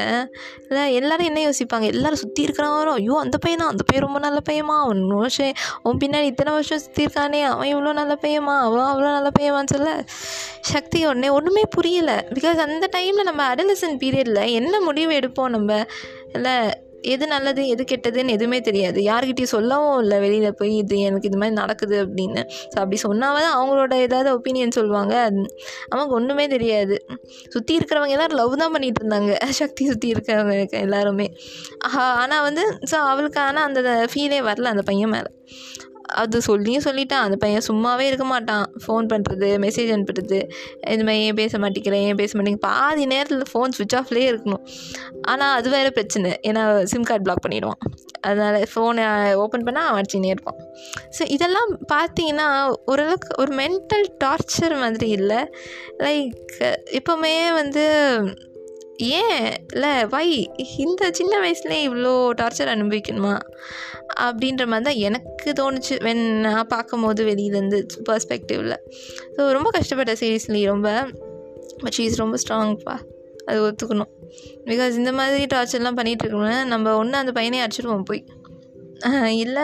இல்லை 0.69 0.93
எல்லோரும் 0.93 1.25
என்ன 1.25 1.39
யோசிப்பாங்க? 1.49 1.81
எல்லோரும் 1.81 2.15
சுற்றி 2.15 2.43
இருக்கிறவரும் 2.45 2.97
ஐயோ 2.99 3.17
அந்த 3.19 3.37
பையனா? 3.45 3.65
அந்த 3.73 3.83
பையன் 3.83 4.05
ரொம்ப 4.05 4.19
நல்ல 4.19 4.39
பையமா? 4.49 4.77
அவன் 4.85 5.07
வருஷம் 5.07 5.53
உன் 5.83 5.97
பின்னாடி 5.97 6.23
இத்தனை 6.23 6.53
வருஷம் 6.53 6.79
சுற்றி 6.79 7.03
இருக்கானே? 7.05 7.43
அவன் 7.43 7.75
இவ்வளோ 7.75 7.93
நல்ல 7.93 8.17
பையமா? 8.21 8.55
அவன் 8.59 8.79
அவ்வளோ 8.79 9.11
நல்ல 9.17 9.29
பையமான்னு 9.39 9.73
சொல்ல 9.73 10.03
சக்தி 10.61 11.05
உடனே 11.05 11.29
ஒன்றுமே 11.29 11.61
புரியலை. 11.77 12.17
பிகாஸ் 12.33 12.61
அந்த 12.67 12.89
டைமில் 12.97 13.29
நம்ம 13.29 13.55
அடலசன் 13.55 13.99
பீரியடில் 13.99 14.51
என்ன 14.51 14.81
முடிவு 14.81 15.13
எடுப்போம் 15.13 15.47
நம்ம? 15.47 15.85
இல்லை 16.33 16.83
எது 17.13 17.25
நல்லது 17.33 17.61
எது 17.73 17.83
கெட்டதுன்னு 17.91 18.35
எதுவுமே 18.37 18.59
தெரியாது. 18.67 18.99
யார்கிட்டயும் 19.09 19.53
சொல்லவும் 19.55 19.97
இல்லை 20.03 20.17
வெளியில் 20.23 20.57
போய் 20.59 20.73
இது 20.81 20.97
எனக்கு 21.09 21.29
இது 21.29 21.39
மாதிரி 21.41 21.55
நடக்குது 21.61 21.97
அப்படின்னு. 22.05 22.41
ஸோ 22.71 22.77
அப்படி 22.83 22.99
சொன்னாவது 23.05 23.47
அவங்களோட 23.55 23.93
ஏதாவது 24.07 24.29
ஒப்பீனியன் 24.37 24.75
சொல்லுவாங்க. 24.79 25.13
அது 25.27 25.41
நமக்கு 25.93 26.15
ஒன்றுமே 26.19 26.45
தெரியாது. 26.55 26.97
சுற்றி 27.55 27.73
இருக்கிறவங்க 27.79 28.15
எல்லோரும் 28.17 28.39
லவ் 28.41 28.55
தான் 28.63 28.73
பண்ணிகிட்டு 28.75 29.01
இருந்தாங்க. 29.03 29.31
சக்தி 29.61 29.85
சுற்றி 29.91 30.09
இருக்கிறவங்க 30.15 30.77
எல்லாருமே. 30.85 31.27
ஆனால் 32.23 32.45
வந்து 32.49 32.65
ஸோ 32.91 32.97
அவளுக்கு 33.11 33.41
ஆனால் 33.47 33.65
அந்த 33.69 33.81
ஃபீலே 34.13 34.41
வரல 34.49 34.73
அந்த 34.75 34.85
பையன் 34.91 35.13
மேலே. 35.15 35.31
அது 36.21 36.41
சொல்லியும் 36.41 36.85
சொல்லிட்டான். 36.85 37.25
அந்த 37.27 37.37
பையன் 37.43 37.65
சும்மாவே 37.67 38.05
இருக்க 38.09 38.25
மாட்டான். 38.25 38.65
ஃபோன் 38.83 39.05
பண்ணுறது 39.13 39.49
மெசேஜ் 39.65 39.91
அனுப்புறது. 39.95 40.39
இது 40.93 41.03
மாதிரி 41.07 41.23
ஏன் 41.27 41.39
பேச 41.41 41.57
மாட்டேங்கிறேன் 41.57 42.05
ஏன் 42.09 42.19
பேச 42.21 42.31
மாட்டேங்க 42.37 42.61
பாதி 42.67 43.05
நேரத்தில் 43.05 43.49
ஃபோன் 43.51 43.75
சுவிச் 43.77 43.95
ஆஃப்லேயே 43.99 44.27
இருக்கணும். 44.31 44.63
ஆனால் 45.21 45.55
அது 45.57 45.69
வேறு 45.69 45.91
பிரச்சனை. 45.91 46.31
ஏன்னா 46.49 46.83
சிம் 46.83 47.07
கார்டு 47.09 47.25
பிளாக் 47.27 47.43
பண்ணிவிடுவான் 47.45 47.81
அதனால் 48.21 48.59
ஃபோனை 48.73 49.05
ஓப்பன் 49.43 49.65
பண்ணால் 49.67 49.89
அவன் 49.89 50.01
அடிச்சுனே 50.01 50.33
இருப்பான். 50.35 50.59
ஸோ 51.17 51.23
இதெல்லாம் 51.35 51.71
பார்த்தீங்கன்னா 51.93 52.47
ஓரளவுக்கு 52.85 53.29
ஒரு 53.43 53.53
மென்டல் 53.55 54.05
டார்ச்சர் 54.23 54.75
மாதிரி 54.83 55.09
இல்லை. 55.09 55.41
லைக் 56.07 56.59
எப்போவுமே 56.99 57.53
வந்து 57.53 57.85
ஏன்? 58.97 59.47
இல்லை 59.73 60.05
வை 60.05 60.49
இந்த 60.77 61.09
சின்ன 61.11 61.33
வயசுலேயே 61.41 61.83
இவ்வளோ 61.89 62.13
டார்ச்சர் 62.41 62.71
அனுபவிக்கணுமா? 62.75 63.33
அப்படின்ற 64.21 64.63
மாதிரி 64.65 64.85
தான் 64.87 65.01
எனக்கு 65.07 65.49
தோணுச்சு. 65.59 65.95
வென் 66.07 66.23
நான் 66.39 66.67
பார்க்கும்போது 66.67 67.25
வெளியிலேருந்து 67.25 67.79
பர்ஸ்பெக்டிவில் 68.09 68.75
ஸோ 69.35 69.49
ரொம்ப 69.51 69.69
கஷ்டப்பட்டேன் 69.77 70.21
சீரியஸ்லி 70.23 70.65
ரொம்ப. 70.65 70.89
பட் 71.77 71.95
ஷீஸ் 71.97 72.15
ரொம்ப 72.15 72.37
ஸ்ட்ராங்ப்பா 72.43 72.95
அது 73.45 73.59
ஒத்துக்கணும். 73.67 74.11
பிகாஸ் 74.65 74.93
இந்த 74.93 75.11
மாதிரி 75.11 75.43
டார்ச்சர்லாம் 75.55 75.97
பண்ணிகிட்டு 75.99 76.25
இருக்கோம்னா 76.25 76.63
நம்ம 76.65 76.95
ஒன்று 76.97 77.17
அந்த 77.17 77.41
பையனே 77.41 77.59
அடிச்சிடுவோம் 77.65 78.03
போய். 78.03 78.23
இல்லை 79.29 79.63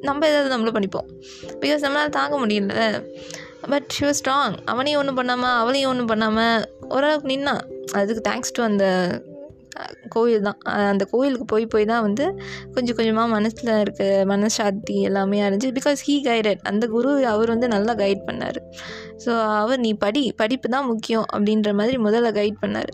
நம்ம 0.00 0.28
ஏதாவது 0.28 0.48
நம்மளும் 0.48 0.76
பண்ணிப்போம். 0.76 1.08
பிகாஸ் 1.60 1.84
நம்மளால் 1.86 2.16
தாங்க 2.18 2.46
முடியல. 2.46 3.04
பட் 3.70 3.88
ஷி 3.88 4.02
வாஸ் 4.06 4.20
ஸ்ட்ராங் 4.20 4.56
அவனையும் 4.64 5.00
ஒன்றும் 5.00 5.14
பண்ணாமல் 5.14 5.58
அவளையும் 5.58 5.90
ஒன்றும் 5.90 6.06
பண்ணாமல் 6.06 6.64
ஓரளவுக்கு 6.88 7.30
நின்னான் 7.32 7.62
அதுக்கு 7.92 8.30
தேங்க்ஸ் 8.30 8.56
டு 8.56 8.62
அந்த 8.62 8.86
கோயில் 10.08 10.46
தான். 10.46 10.58
அந்த 10.90 11.04
கோயிலுக்கு 11.04 11.44
போய் 11.44 11.66
போய் 11.66 11.84
தான் 11.84 12.02
வந்து 12.02 12.24
கொஞ்சம் 12.74 12.96
கொஞ்சமாக 12.96 13.28
மனசில் 13.28 13.70
இருக்க 13.80 14.24
மனசாந்தி 14.32 14.96
எல்லாமே 15.08 15.38
அறிஞ்சு 15.42 15.68
பிகாஸ் 15.78 16.00
ஹீ 16.08 16.16
கைடட் 16.28 16.60
அந்த 16.70 16.86
குரு 16.86 17.12
அவர் 17.26 17.48
வந்து 17.48 17.68
நல்லா 17.68 17.94
கைட் 17.94 18.22
பண்ணார். 18.28 18.58
ஸோ 19.24 19.30
அவர் 19.62 19.78
நீ 19.78 19.92
படி 19.94 20.32
படிப்பு 20.32 20.68
தான் 20.68 20.86
முக்கியம் 20.86 21.26
அப்படின்ற 21.32 21.72
மாதிரி 21.74 21.96
முதல்ல 21.96 22.32
கைட் 22.40 22.62
பண்ணார். 22.64 22.92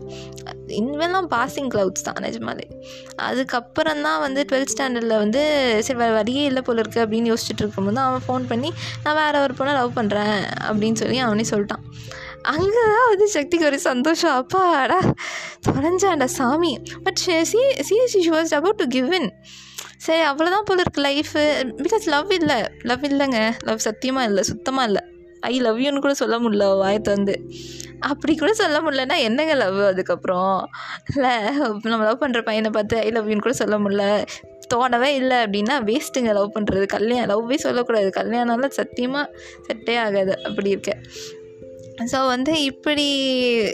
இனிமேலாம் 0.80 1.28
பாசிங் 1.34 1.70
க்ளவுட்ஸ் 1.74 2.06
தான் 2.08 2.20
நிஜமாலே 2.26 2.66
அதுக்கப்புறம் 3.28 4.02
தான் 4.06 4.20
வந்து 4.26 4.40
டுவெல்த் 4.50 4.72
ஸ்டாண்டர்டில் 4.74 5.16
வந்து 5.24 5.42
சரி 5.86 5.98
வேறு 6.02 6.16
வழியே 6.20 6.44
இல்லை 6.50 6.62
போல 6.68 6.82
இருக்குது 6.84 7.04
அப்படின்னு 7.04 7.30
யோசிச்சுட்டு 7.32 7.62
இருக்கும்போது 7.64 8.02
அவன் 8.06 8.24
ஃபோன் 8.28 8.46
பண்ணி 8.52 8.70
நான் 9.04 9.18
வேறு 9.22 9.42
ஒரு 9.46 9.56
பொண்ணை 9.60 9.74
லவ் 9.80 9.98
பண்ணுறேன் 9.98 10.38
அப்படின்னு 10.68 11.00
சொல்லி 11.02 11.20
அவனே 11.26 11.46
சொல்லிட்டான். 11.52 11.84
அங்கே 12.52 12.82
தான் 12.92 13.08
வந்து 13.12 13.26
சக்திக்கு 13.36 13.68
ஒரு 13.70 13.78
சந்தோஷம். 13.86 14.34
அப்பாடா 14.40 14.98
தொலைஞ்சாண்டா 15.66 16.28
சாமி. 16.38 16.72
But 17.06 17.20
C 17.24 17.62
CSC 17.88 18.20
she 18.24 18.30
was 18.36 18.54
about 18.58 18.80
to 18.82 18.86
give 18.96 19.10
in 19.18 19.30
சரி 20.06 20.22
அவ்வளோதான் 20.30 20.66
போல 20.68 20.82
இருக்குது 20.84 21.06
லைஃபு 21.08 21.42
பிகாஸ் 21.84 22.04
லவ் 22.14 22.32
இல்லை. 22.40 22.58
லவ் 22.90 23.06
இல்லைங்க. 23.08 23.40
லவ் 23.68 23.86
சத்தியமாக 23.86 24.28
இல்லை 24.30 24.42
சுத்தமாக 24.50 24.88
இல்லை. 24.90 25.02
ஐ 25.40 25.60
லவ் 25.60 25.78
யூன்னு 25.78 26.00
கூட 26.00 26.14
சொல்ல 26.14 26.38
முடியல 26.38 26.76
வாயத்தை 26.76 27.14
வந்து 27.14 27.50
அப்படி 28.00 28.36
கூட 28.36 28.54
சொல்ல 28.54 28.80
முடியலன்னா 28.80 29.16
என்னங்க 29.18 29.54
லவ் 29.54 29.80
அதுக்கப்புறம்? 29.80 30.68
இல்லை 31.14 31.30
நம்ம 31.82 32.04
லவ் 32.04 32.22
பண்ணுற 32.22 32.42
பையனை 32.42 32.70
பார்த்து 32.70 32.98
ஐ 32.98 33.10
லவ் 33.10 33.28
யூன்னு 33.28 33.40
கூட 33.40 33.54
சொல்ல 33.54 33.78
முடியல. 33.78 34.26
தோணவே 34.74 35.10
இல்லை 35.20 35.36
அப்படின்னா 35.36 35.74
வேஸ்ட்டுங்க 35.90 36.32
லவ் 36.32 36.52
பண்ணுறது 36.54 36.86
கல்யாணம் 36.86 37.50
லவ்வே 37.50 37.54
சொல்லக்கூடாது. 37.54 38.08
கல்யாணம்லாம் 38.16 38.68
சத்தியமாக 38.68 39.38
செட்டே 39.68 39.98
ஆகாது. 39.98 40.44
அப்படி 40.44 40.70
இருக்க 40.70 41.00
ஸோ 42.12 42.26
வந்து 42.26 42.52
இப்படி 42.62 43.06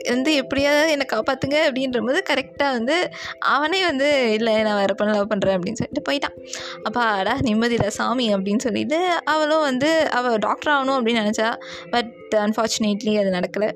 வந்து 0.08 0.30
எப்படியாவது 0.34 0.90
என்னை 0.90 1.06
காப்பாற்றுங்க 1.12 1.58
அப்படின்ற 1.66 2.00
போது 2.06 2.20
கரெக்டாக 2.30 2.70
வந்து 2.72 2.96
அவனே 3.38 3.80
வந்து 3.84 4.08
இல்லை 4.32 4.54
நான் 4.62 4.76
வேறு 4.76 4.94
பண்ண 4.94 5.12
லவ் 5.12 5.30
பண்ணுறேன் 5.32 5.56
அப்படின்னு 5.58 5.80
சொல்லிட்டு 5.80 6.04
போயிட்டான். 6.08 6.36
அப்பா 6.82 7.04
அடா 7.20 7.34
நிம்மதியில் 7.40 7.94
சாமி 7.98 8.26
அப்படின்னு 8.34 8.58
சொல்லிட்டு 8.58 9.00
அவளும் 9.24 9.60
வந்து 9.60 9.90
அவள் 10.10 10.38
டாக்டர் 10.38 10.72
ஆகணும் 10.74 10.98
அப்படின்னு 10.98 11.24
நினச்சா 11.24 11.50
பட் 11.90 12.12
அன்ஃபார்ச்சுனேட்லி 12.34 13.12
அது 13.18 13.30
நடக்கலை. 13.30 13.70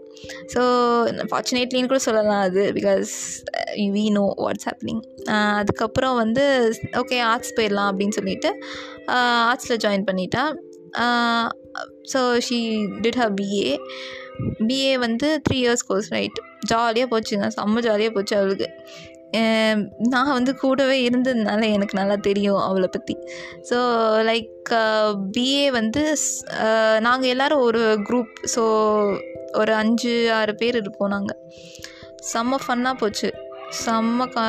ஸோ 0.55 0.61
ஃபார்ச்சுனேட்லின்னு 1.31 1.93
கூட 1.93 2.01
சொல்லலாம் 2.09 2.41
அது 2.41 2.63
because 2.73 3.13
we 3.97 4.05
know 4.11 4.27
what's 4.45 4.69
happening 4.71 5.03
அதுக்கப்புறம் 5.59 6.17
வந்து 6.17 6.45
ஓகே 6.99 7.19
ஆர்ட்ஸ் 7.23 7.57
போயிடலாம் 7.59 7.91
அப்படின்னு 7.93 8.17
சொல்லிட்டு 8.19 8.51
uh, 9.09 9.39
ஆர்ட்ஸில் 9.49 9.81
ஜாயின் 9.85 10.09
பண்ணிட்டான் 10.11 10.53
uh, 10.97 11.47
so 12.13 12.23
she 12.49 12.59
did 13.03 13.21
her 13.23 13.35
BA 13.41 13.69
BA 14.69 14.95
வந்து 14.99 15.29
த்ரீ 15.49 15.59
இயர்ஸ் 15.61 15.87
கோர்ஸ் 15.89 16.11
ரைட் 16.11 16.41
ஜாலியாக 16.67 17.11
போச்சுங்க 17.13 17.47
செம்ம 17.59 17.81
ஜாலியாக 17.81 18.13
போச்சு 18.13 18.35
அவளுக்கு. 18.37 18.69
Um, 19.31 19.79
நான் 20.09 20.31
வந்து 20.33 20.53
கூடவே 20.55 20.95
இருந்ததுனால 21.09 21.63
எனக்கு 21.69 21.95
நல்லா 21.99 22.15
தெரியும் 22.15 22.61
அவளை 22.61 22.89
பற்றி 22.89 23.15
ஸோ 23.71 23.79
லைக் 24.29 24.71
பிஏ 25.35 25.67
வந்து 25.71 26.03
uh, 26.61 26.97
நாங்கள் 26.99 27.31
எல்லோரும் 27.31 27.65
ஒரு 27.67 27.83
குரூப் 28.09 28.33
ஸோ 28.55 28.63
ஒரு 29.53 29.75
அஞ்சு 29.75 30.15
ஆறு 30.31 30.55
பேர் 30.55 30.77
இருப்போம் 30.77 31.09
நாங்கள் 31.09 31.41
செம்ம 32.33 32.61
ஃபன்னாக 32.65 32.97
போச்சு. 32.99 33.31
செம்ம 33.85 34.27
க 34.27 34.41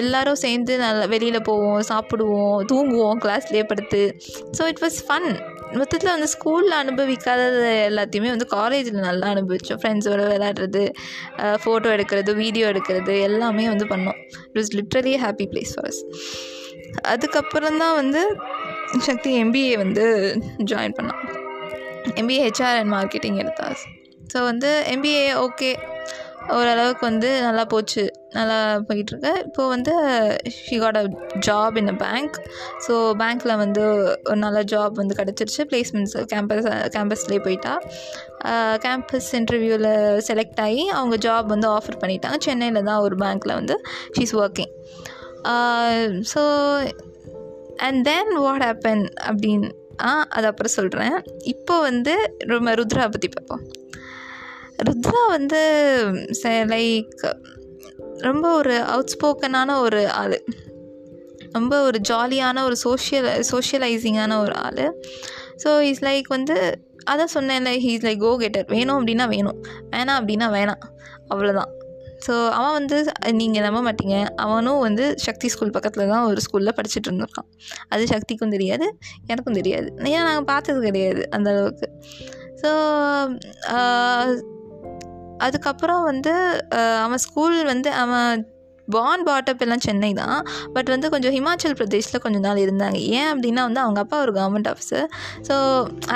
எல்லோரும் 0.00 0.42
சேர்ந்து 0.44 0.72
நல்லா 0.78 1.06
வெளியில் 1.06 1.46
போவோம் 1.50 1.82
சாப்பிடுவோம் 1.90 2.56
தூங்குவோம் 2.72 3.20
கிளாஸ்லேயே 3.24 3.64
படுத்து. 3.64 4.02
ஸோ 4.58 4.62
இட் 4.66 4.82
வாஸ் 4.82 4.98
ஃபன் 5.06 5.30
மொத்தத்தில் 5.80 6.12
வந்து 6.14 6.28
ஸ்கூலில் 6.34 6.76
அனுபவிக்காதது 6.82 7.70
எல்லாத்தையுமே 7.90 8.30
வந்து 8.34 8.46
காலேஜில் 8.56 8.98
நல்லா 9.08 9.28
அனுபவித்தோம் 9.34 9.80
ஃப்ரெண்ட்ஸோடு 9.82 10.24
விளையாடுறது 10.32 10.82
ஃபோட்டோ 11.62 11.88
எடுக்கிறது 11.96 12.34
வீடியோ 12.42 12.66
எடுக்கிறது 12.72 13.14
எல்லாமே 13.28 13.64
வந்து 13.72 13.86
பண்ணோம். 13.92 14.18
It 14.48 14.58
was 14.60 14.72
literally 14.78 15.14
happy 15.24 15.46
place 15.52 15.72
for 15.76 15.88
us 15.92 16.02
அதுக்கப்புறம் 17.12 17.80
தான் 17.82 17.96
வந்து 18.00 18.22
சக்தி 19.08 19.30
எம்பிஏ 19.42 19.74
வந்து 19.84 20.04
ஜாயின் 20.72 20.96
பண்ணான். 20.98 21.22
எம்பிஏ 22.20 22.40
ஹெச்ஆர் 22.46 22.78
அண்ட் 22.80 22.92
மார்க்கெட்டிங் 22.96 23.40
எடுத்தா. 23.44 23.68
ஸோ 24.32 24.38
வந்து 24.50 24.70
எம்பிஏ 24.94 25.24
ஓகே 25.46 25.70
ஓரளவுக்கு 26.56 27.02
வந்து 27.08 27.28
நல்லா 27.46 27.64
போச்சு. 27.72 28.02
நல்லா 28.36 28.56
போயிட்டுருக்கு. 28.88 29.32
இப்போது 29.46 29.70
வந்து 29.72 29.92
she 30.56 30.76
got 30.82 30.98
a 31.00 31.04
job 31.46 31.76
in 31.80 31.90
a 31.92 31.96
bank 32.02 32.36
so 32.86 32.94
பேங்க்கில் 33.20 33.54
வந்து 33.62 33.82
ஒரு 34.30 34.38
நல்ல 34.44 34.60
ஜாப் 34.72 34.94
வந்து 35.00 35.14
கிடச்சிருச்சு. 35.20 35.62
பிளேஸ்மெண்ட்ஸ் 35.70 36.16
கேம்பஸ் 36.32 36.68
கேம்பஸ்லேயே 36.96 37.42
போயிட்டா. 37.46 37.74
கேம்பஸ் 38.84 39.30
இன்டர்வியூவில் 39.40 39.92
செலக்ட் 40.28 40.60
ஆகி 40.66 40.82
அவங்க 40.98 41.18
ஜாப் 41.28 41.48
வந்து 41.54 41.68
ஆஃபர் 41.76 42.00
பண்ணிட்டாங்க. 42.02 42.38
சென்னையில் 42.48 42.88
தான் 42.90 43.04
ஒரு 43.06 43.16
பேங்க்கில் 43.24 43.58
வந்து 43.60 43.76
she's 44.18 44.34
working 44.42 44.74
so 46.32 46.42
and 47.86 48.00
then 48.10 48.32
what 48.44 48.66
happen 48.68 49.06
அப்படின்னு 49.30 49.70
ஆ 50.06 50.10
அது 50.36 50.46
அப்புறம் 50.50 50.76
சொல்கிறேன் 50.78 51.16
இப்போ 51.52 51.74
வந்து 51.80 52.14
ரொம்ப 52.52 52.74
ருத்ரா 52.74 53.04
பற்றி 53.10 53.28
பார்ப்போம். 53.28 53.64
ருத்ரா 54.78 55.22
வந்து 55.36 55.60
லைக் 56.74 57.22
ரொம்ப 58.26 58.46
ஒரு 58.56 58.74
அவுட் 58.92 59.12
ஸ்போக்கனான 59.14 59.76
ஒரு 59.80 60.00
ஆள். 60.22 60.38
ரொம்ப 61.56 61.74
ஒரு 61.82 61.98
ஜாலியான 62.10 62.64
ஒரு 62.64 62.76
சோஷியல் 62.76 63.28
சோஷியலைசிங்கான 63.52 64.38
ஒரு 64.44 64.54
ஆள். 64.66 64.84
ஸோ 65.62 65.70
இஸ் 65.90 66.02
லைக் 66.08 66.28
வந்து 66.28 66.56
அதான் 67.12 67.34
சொன்னேன்ல 67.34 67.72
ஹீஸ் 67.84 68.04
லைக் 68.06 68.22
கோ 68.26 68.32
கெட்டர் 68.42 68.68
வேணும் 68.74 68.96
அப்படின்னா 68.98 69.26
வேணும். 69.34 69.58
வேணாம் 69.94 70.18
அப்படின்னா 70.20 70.46
வேணாம். 70.58 70.82
அவ்வளோதான் 71.32 71.72
ஸோ 72.26 72.34
அவன் 72.58 72.76
வந்து 72.78 72.98
நீங்கள் 73.40 73.64
நம்ப 73.66 73.80
மாட்டீங்க. 73.86 74.16
அவனும் 74.44 74.82
வந்து 74.86 75.04
சக்தி 75.24 75.48
ஸ்கூல் 75.54 75.72
பக்கத்தில் 75.76 76.10
தான் 76.12 76.26
ஒரு 76.30 76.40
ஸ்கூலில் 76.44 76.76
படிச்சுட்டு 76.78 77.08
இருந்திருக்கான். 77.10 77.48
அது 77.88 78.02
சக்திக்கும் 78.12 78.54
தெரியாது 78.56 78.86
எனக்கும் 79.26 79.58
தெரியாது. 79.60 79.88
ஏன்னா 79.98 80.22
நாங்கள் 80.28 80.48
பார்த்தது 80.52 80.80
கிடையாது 80.86 81.22
அந்த 81.30 81.50
அளவுக்கு. 81.54 81.88
ஸோ 82.62 82.70
அதுக்கப்புறம் 85.46 86.02
வந்து 86.10 86.34
அவன் 87.04 87.22
ஸ்கூல் 87.28 87.56
வந்து 87.74 87.90
அவன் 88.02 88.42
பார்ன் 88.88 89.22
பாட்டப் 89.28 89.62
எல்லாம் 89.64 89.82
சென்னை 89.84 90.10
தான். 90.18 90.40
பட் 90.74 90.90
வந்து 90.92 91.06
கொஞ்சம் 91.12 91.34
ஹிமாச்சல் 91.36 91.76
பிரதேஷில் 91.78 92.22
கொஞ்சம் 92.24 92.44
நாள் 92.46 92.60
இருந்தாங்க. 92.64 92.98
ஏன் 93.18 93.28
அப்படின்னா 93.32 93.62
வந்து 93.68 93.80
அவங்க 93.84 93.98
அப்பா 94.02 94.16
ஒரு 94.24 94.32
government 94.38 94.68
officer 94.72 95.06
so 95.48 95.54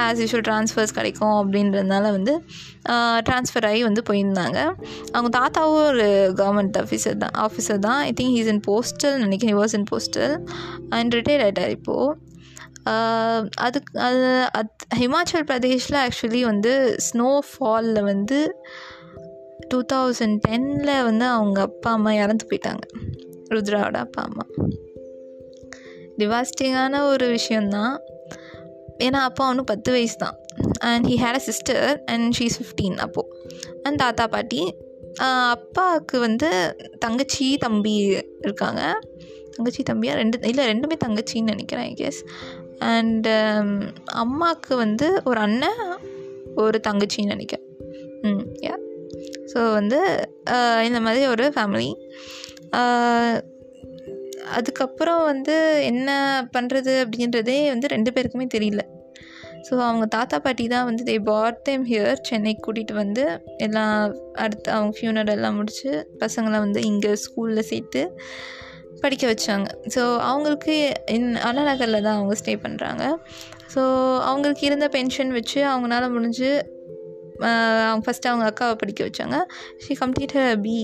as 0.03 0.21
usual 0.23 0.45
transfers 0.49 0.93
கிடைக்கும் 0.99 1.37
அப்படின்றதுனால 1.41 2.11
வந்து 2.17 2.35
ட்ரான்ஸ்ஃபர் 3.29 3.69
ஆகி 3.71 3.83
வந்து 3.89 4.03
போயிருந்தாங்க. 4.11 4.59
அவங்க 5.15 5.31
தாத்தாவும் 5.39 5.89
ஒரு 5.93 6.09
கவர்மெண்ட் 6.43 6.79
ஆஃபீஸர் 6.83 7.19
தான் 7.25 7.37
ஆஃபீஸர் 7.47 7.81
தான். 7.89 8.01
I 8.09 8.13
think 8.21 8.37
he's 8.39 8.53
in 8.55 8.65
postal 8.71 9.17
நினைக்கிறேன். 9.25 9.59
Was 9.63 9.77
in 9.81 9.89
postal 9.93 10.37
and 10.99 11.17
retired 11.19 11.47
ஆகிட்டார் 11.47 11.75
இப்போது 11.79 12.27
அதுக்கு 13.65 13.91
அது 14.05 14.29
அத் 14.59 14.85
ஹிமாச்சல் 15.01 15.45
பிரதேஷில் 15.49 15.99
ஆக்சுவலி 16.05 16.41
வந்து 16.51 16.73
ஸ்னோ 17.07 17.31
ஃபாலில் 17.49 18.01
வந்து 18.13 18.39
டூ 19.73 19.79
தௌசண்ட் 19.93 20.39
டெனில் 20.47 20.93
வந்து 21.09 21.27
அவங்க 21.37 21.61
அப்பா 21.69 21.91
அம்மா 21.91 22.13
இறந்து 22.23 22.47
போயிட்டாங்க. 22.51 22.85
ருத்ராவோட 23.55 23.99
அப்பா 24.07 24.23
அம்மா. 24.29 24.45
டிவாஸ்டிங்கான 26.19 27.01
ஒரு 27.13 27.27
விஷயந்தான் 27.37 27.97
ஏன்னா 29.07 29.21
அப்பா 29.29 29.43
அவனும் 29.47 29.71
பத்து 29.73 29.91
வயசு 29.93 30.17
தான் 30.17 30.37
and 30.91 31.07
he 31.11 31.17
had 31.25 31.39
a 31.41 31.43
sister 31.49 31.85
and 32.05 32.29
she's 32.39 32.57
fifteen 32.61 32.97
அப்போது 33.05 33.29
அண்ட் 33.83 34.01
தாத்தா 34.05 34.27
பாட்டி 34.27 34.63
அப்பாவுக்கு 35.53 36.17
வந்து 36.19 36.49
தங்கச்சி 36.99 37.47
தம்பி 37.57 37.95
இருக்காங்க. 38.47 38.83
தங்கச்சி 39.55 39.83
தம்பியா? 39.91 40.13
ரெண்டு 40.15 40.49
இல்லை 40.51 40.65
ரெண்டுமே 40.73 40.97
தங்கச்சின்னு 41.05 41.53
நினைக்கிறேன் 41.55 41.87
ஐ 41.91 41.95
கெஸ் 42.01 42.21
அண்டு 42.91 43.33
um, 43.61 43.71
அம்மாவுக்கு 44.23 44.77
வந்து 44.77 45.07
ஒரு 45.25 45.41
அண்ணன் 45.41 45.83
ஒரு 46.55 46.81
தங்கச்சின்னு 46.89 47.35
நினைக்கிறேன். 47.35 47.67
ம் 48.23 48.45
யா 48.67 48.75
ஸோ 49.53 49.61
வந்து 49.79 50.01
இந்த 50.89 51.01
மாதிரி 51.07 51.23
ஒரு 51.35 51.47
ஃபேமிலி 51.57 51.91
அதுக்கப்புறம் 54.57 55.23
வந்து 55.31 55.57
என்ன 55.91 56.11
பண்ணுறது 56.55 56.93
அப்படின்றதே 57.05 57.57
வந்து 57.73 57.87
ரெண்டு 57.95 58.11
பேருக்குமே 58.17 58.47
தெரியல. 58.55 58.83
ஸோ 59.67 59.73
அவங்க 59.87 60.05
தாத்தா 60.15 60.37
பாட்டி 60.45 60.65
தான் 60.73 60.87
வந்து 60.89 61.03
தே 61.09 61.15
பாட் 61.25 61.59
தேம் 61.67 61.85
ஹியர் 61.91 62.21
சென்னைக்கு 62.29 62.63
கூட்டிகிட்டு 62.67 62.95
வந்து 63.01 63.25
எல்லாம் 63.67 63.95
அடுத்து 64.45 64.69
அவங்க 64.77 64.93
ஃபியூனர் 64.99 65.33
எல்லாம் 65.35 65.59
முடித்து 65.61 65.91
பசங்களை 66.23 66.59
வந்து 66.67 66.83
இங்கே 66.91 67.13
ஸ்கூலில் 67.25 67.69
சேர்த்து 67.71 68.03
படிக்க 69.03 69.25
வச்சாங்க. 69.33 69.69
ஸோ 69.95 70.03
அவங்களுக்கு 70.31 70.77
இன் 71.17 71.29
அண்ணாநகரில் 71.49 72.05
தான் 72.07 72.19
அவங்க 72.19 72.37
ஸ்டே 72.41 72.55
பண்ணுறாங்க 72.65 73.05
ஸோ 73.75 73.83
அவங்களுக்கு 74.31 74.65
இருந்த 74.67 74.89
பென்ஷன் 74.89 75.33
வச்சு 75.39 75.61
அவங்களால 75.73 76.05
முடிஞ்சு 76.15 76.51
அவங்க 77.89 78.05
ஃபஸ்ட்டு 78.07 78.31
அவங்க 78.31 78.47
அக்காவை 78.53 78.77
படிக்க 78.85 79.11
வச்சாங்க. 79.11 79.37
ஷி 79.85 79.95
கம்ப்ளீட் 80.01 80.39
பி 80.65 80.79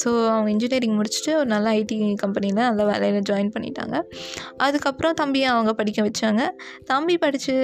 ஸோ 0.00 0.10
அவங்க 0.32 0.48
இன்ஜினியரிங் 0.52 0.96
முடிச்சுட்டு 0.98 1.30
ஒரு 1.38 1.48
நல்ல 1.52 1.68
ஐடி 1.78 1.96
கம்பெனியில் 2.22 2.60
நல்ல 2.68 2.82
வேலையில் 2.90 3.24
ஜாயின் 3.30 3.50
பண்ணிட்டாங்க. 3.54 3.96
அதுக்கப்புறம் 4.66 5.16
தம்பியை 5.20 5.48
அவங்க 5.54 5.72
படிக்க 5.80 6.00
வச்சாங்க. 6.08 6.42
தம்பி 6.90 7.14
படித்து 7.24 7.54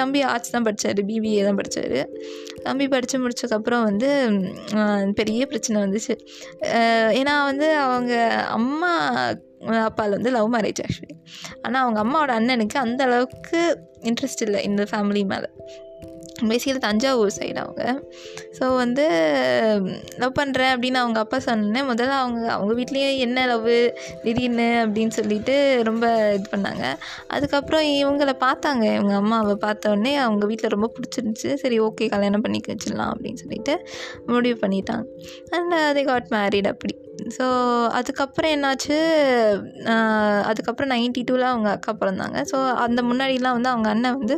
தம்பி 0.00 0.20
ஆர்ட்ஸ் 0.32 0.54
தான் 0.54 0.66
படித்தார் 0.66 1.00
பிபிஏ 1.10 1.40
தான் 1.48 1.58
படித்தார் 1.60 1.98
தம்பி 2.66 2.88
படித்து 2.94 3.22
முடிச்சதுக்கப்புறம் 3.24 3.86
வந்து 3.90 4.10
பெரிய 5.20 5.46
பிரச்சனை 5.52 5.78
வந்துச்சு. 5.86 6.16
ஏன்னா 7.20 7.36
வந்து 7.50 7.68
அவங்க 7.86 8.12
அம்மா 8.58 8.92
அப்பாவில் 9.88 10.16
வந்து 10.18 10.30
லவ் 10.36 10.52
மேரேஜ் 10.54 10.80
ஆக்சுவலி 10.84 11.14
ஆனால் 11.64 11.82
அவங்க 11.84 11.98
அம்மாவோட 12.04 12.32
அண்ணனுக்கு 12.40 12.78
அந்த 12.86 13.02
அளவுக்கு 13.08 13.60
இன்ட்ரெஸ்ட் 14.10 14.42
இல்லை 14.46 14.60
இந்த 14.68 14.82
ஃபேமிலி 14.90 15.22
மேலே. 15.32 15.48
பேசிக்கலி 16.50 16.78
தஞ்சாவூர் 16.78 17.32
சைடு 17.38 17.56
அவங்க. 17.56 18.02
ஸோ 18.58 18.76
வந்து 18.76 19.04
லவ் 20.18 20.38
பண்ணுறேன் 20.40 20.72
அப்படின்னு 20.74 20.94
அவங்க 20.94 21.18
அப்பா 21.18 21.38
சொன்னேன் 21.38 21.88
முதல்ல 21.90 22.14
அவங்க 22.22 22.52
அவங்க 22.52 22.72
வீட்லேயே 22.80 23.18
என்ன 23.18 23.46
லவ் 23.46 23.70
திடீர்னு 24.22 24.68
அப்படின்னு 24.84 25.08
சொல்லிட்டு 25.08 25.56
ரொம்ப 25.84 26.34
இது 26.34 26.48
பண்ணாங்க. 26.56 26.84
அதுக்கப்புறம் 27.26 27.82
இவங்களை 27.82 28.36
பார்த்தாங்க. 28.46 28.84
இவங்க 28.94 29.14
அம்மாவை 29.14 29.56
பார்த்தோடனே 29.66 30.14
அவங்க 30.16 30.46
வீட்டில் 30.46 30.74
ரொம்ப 30.76 30.90
பிடிச்சிருந்துச்சி. 30.96 31.54
சரி 31.54 31.80
ஓகே 31.80 32.08
கல்யாணம் 32.08 32.40
பண்ணி 32.40 32.60
வச்சிடலாம் 32.68 33.12
அப்படின்னு 33.14 33.34
சொல்லிட்டு 33.34 33.86
முடிவு 34.26 34.58
பண்ணிட்டாங்க. 34.66 35.04
அண்ட் 35.50 35.72
அதே 35.72 36.04
காட் 36.04 36.30
மேரிட் 36.30 36.66
அப்படி. 36.66 37.03
ஸோ 37.36 37.46
அதுக்கப்புறம் 37.98 38.52
என்னாச்சு? 38.54 38.96
அதுக்கப்புறம் 40.50 40.90
நைன்டி 40.94 41.22
டூவில் 41.28 41.50
அவங்க 41.52 41.68
அக்கா 41.76 41.92
பிறந்தாங்க. 42.02 42.38
ஸோ 42.50 42.58
அந்த 42.84 43.02
முன்னாடிலாம் 43.02 43.56
வந்து 43.58 43.72
அவங்க 43.72 43.88
அண்ணன் 43.94 44.18
வந்து 44.20 44.36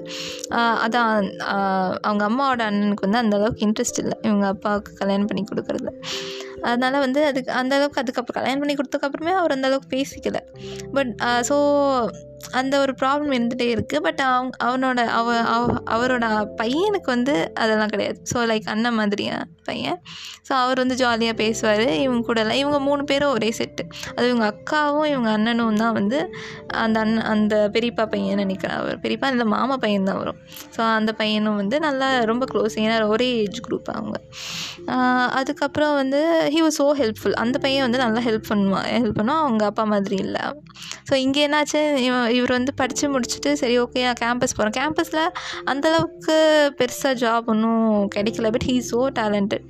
அதான் 0.84 1.10
அவங்க 2.08 2.24
அம்மாவோட 2.30 2.64
அண்ணனுக்கு 2.70 3.06
வந்து 3.08 3.22
அந்தளவுக்கு 3.22 3.64
இன்ட்ரெஸ்ட் 3.68 4.02
இல்லை. 4.04 4.16
இவங்க 4.28 4.46
அப்பாவுக்கு 4.54 4.92
கல்யாணம் 5.02 5.30
பண்ணி 5.32 5.44
கொடுக்குறதுல. 5.52 5.92
அதனால் 6.68 7.02
வந்து 7.06 7.20
அதுக்கு 7.30 7.50
அந்தளவுக்கு 7.52 8.00
அதுக்கப்புறம் 8.02 8.38
கல்யாணம் 8.38 8.62
பண்ணி 8.62 8.76
கொடுத்ததுக்கப்புறமே 8.76 9.34
அவர் 9.40 9.54
அந்தளவுக்கு 9.56 9.90
பேசிக்கலை. 9.96 10.42
பட் 10.96 11.12
ஸோ 11.50 11.56
அந்த 12.60 12.74
ஒரு 12.84 12.92
ப்ராப்ளம் 13.02 13.34
இருந்துகிட்டே 13.36 13.68
இருக்குது 13.74 14.02
பட் 14.06 14.22
அவங்க 14.28 14.56
அவனோட 14.66 15.00
அவ 15.18 15.28
அவ 15.54 15.64
அவரோட 15.96 16.26
பையனுக்கு 16.60 17.10
வந்து 17.14 17.34
அதெல்லாம் 17.62 17.92
கிடையாது. 17.94 18.18
ஸோ 18.32 18.38
லைக் 18.50 18.66
அண்ணன் 18.74 18.98
மாதிரியா 19.00 19.36
பையன். 19.68 19.98
ஸோ 20.48 20.52
அவர் 20.62 20.80
வந்து 20.82 20.96
ஜாலியாக 21.02 21.36
பேசுவார். 21.42 21.86
இவங்க 22.04 22.22
கூடலாம் 22.28 22.60
இவங்க 22.62 22.78
மூணு 22.88 23.02
பேரும் 23.04 23.32
ஒரே 23.36 23.50
செட்டு 23.58 23.84
அது 24.16 24.26
இவங்க 24.30 24.46
அக்காவும் 24.52 25.08
இவங்க 25.12 25.30
அண்ணனும் 25.36 25.80
தான் 25.82 25.96
வந்து 25.98 26.18
அந்த 26.84 26.96
அண்ணன் 27.04 27.26
அந்த 27.32 27.54
பெரியப்பா 27.74 28.04
பையன் 28.14 28.40
நினைக்கிறேன். 28.44 28.78
அவர் 28.82 29.00
பெரியப்பா 29.04 29.30
இல்லை 29.34 29.46
மாமா 29.54 29.76
பையன் 29.84 30.08
தான் 30.10 30.20
வரும். 30.22 30.38
ஸோ 30.76 30.80
அந்த 30.98 31.12
பையனும் 31.20 31.58
வந்து 31.62 31.78
நல்லா 31.86 32.08
ரொம்ப 32.32 32.44
க்ளோஸ் 32.52 32.76
ஏன்னா 32.84 32.98
ஒரே 33.14 33.28
ஏஜ் 33.42 33.60
குரூப் 33.66 33.90
அவங்க. 33.96 34.16
அதுக்கப்புறம் 35.40 35.94
வந்து 36.00 36.20
ஹி 36.54 36.60
வாஸ் 36.66 36.80
ஸோ 36.82 36.88
ஹெல்ப்ஃபுல் 37.00 37.36
அந்த 37.44 37.56
பையன் 37.58 37.84
வந்து 37.86 37.98
நல்லா 38.04 38.20
ஹெல்ப் 38.28 38.48
பண்ணுவான் 38.52 38.88
ஹெல்ப் 39.02 39.18
பண்ணுவான். 39.20 39.42
அவங்க 39.46 39.64
அப்பா 39.70 39.84
மாதிரி 39.94 40.16
இல்லை. 40.26 40.44
ஸோ 41.08 41.14
இங்கே 41.24 41.40
என்னாச்சு? 41.48 41.80
இவன் 41.98 42.26
இவர் 42.36 42.52
வந்து 42.56 42.72
படித்து 42.80 43.04
முடிச்சுட்டு 43.14 43.50
சரி 43.62 43.76
ஓகே 43.82 44.02
கேம்பஸ் 44.22 44.56
போகிறேன் 44.58 44.76
கேம்பஸில் 44.78 45.22
அந்தளவுக்கு 45.72 46.36
பெருசாக 46.78 47.14
ஜாப் 47.22 47.48
ஒன்றும் 47.52 47.84
கிடைக்கல. 48.14 48.50
பட் 48.54 48.66
ஹீ 48.70 48.76
ஸோ 48.90 49.00
டேலண்டட் 49.18 49.64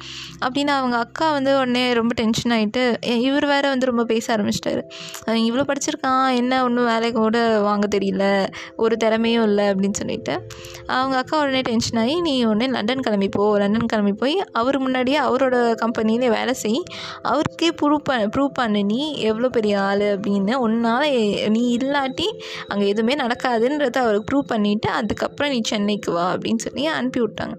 அப்படின்னு 0.44 0.72
அவங்க 0.78 0.96
அக்கா 1.04 1.26
வந்து 1.36 1.52
உடனே 1.60 1.84
ரொம்ப 2.00 2.12
டென்ஷன் 2.20 2.54
ஆகிட்டு 2.56 2.82
இவர் 3.28 3.46
வேறு 3.52 3.66
வந்து 3.72 3.90
ரொம்ப 3.90 4.04
பேச 4.12 4.24
ஆரம்பிச்சிட்டாரு. 4.36 4.82
இவ்வளோ 5.48 5.64
படிச்சிருக்கான். 5.70 6.26
என்ன 6.40 6.62
ஒன்றும் 6.66 6.88
வேலை 6.92 7.10
கூட 7.20 7.38
வாங்க 7.68 7.86
தெரியல. 7.96 8.24
ஒரு 8.84 8.94
திறமையும் 9.04 9.46
இல்லை 9.48 9.66
அப்படின்னு 9.72 9.98
சொல்லிட்டு 10.00 10.34
அவங்க 10.98 11.16
அக்கா 11.22 11.34
உடனே 11.42 11.60
டென்ஷன் 11.70 12.00
ஆகி 12.02 12.16
நீ 12.28 12.34
உடனே 12.50 12.66
லண்டன் 12.76 13.04
கிளம்பி 13.06 13.28
போ. 13.36 13.44
லண்டன் 13.62 13.90
கிளம்பி 13.92 14.14
போய் 14.22 14.36
அவர் 14.60 14.78
முன்னாடியே 14.84 15.18
அவரோட 15.28 15.56
கம்பெனியிலே 15.82 16.28
வேலை 16.36 16.54
செய். 16.62 16.80
அவருக்கே 17.30 17.68
ப்ரூவ் 17.80 18.02
ப 18.08 18.18
ப்ரூவ் 18.34 18.50
பண்ணு 18.58 18.80
நீ 18.90 19.00
எவ்வளோ 19.30 19.48
பெரிய 19.56 19.74
ஆள் 19.88 20.04
அப்படின்னு. 20.14 20.54
ஒன்றால் 20.66 21.06
நீ 21.56 21.62
இல்லாட்டி 21.76 22.28
அங்கே 22.68 22.88
எதுவுமே 22.88 23.14
நடக்காதுன்றத 23.14 23.98
அவருக்கு 23.98 24.28
ப்ரூவ் 24.30 24.52
பண்ணிவிட்டு 24.54 24.88
அதுக்கப்புறம் 24.90 25.50
நீ 25.50 25.60
சென்னைக்கு 25.60 26.12
வா 26.12 26.32
அப்படின்னு 26.32 26.58
சொல்லி 26.58 26.86
அனுப்பி 26.86 27.20
விட்டாங்க. 27.20 27.56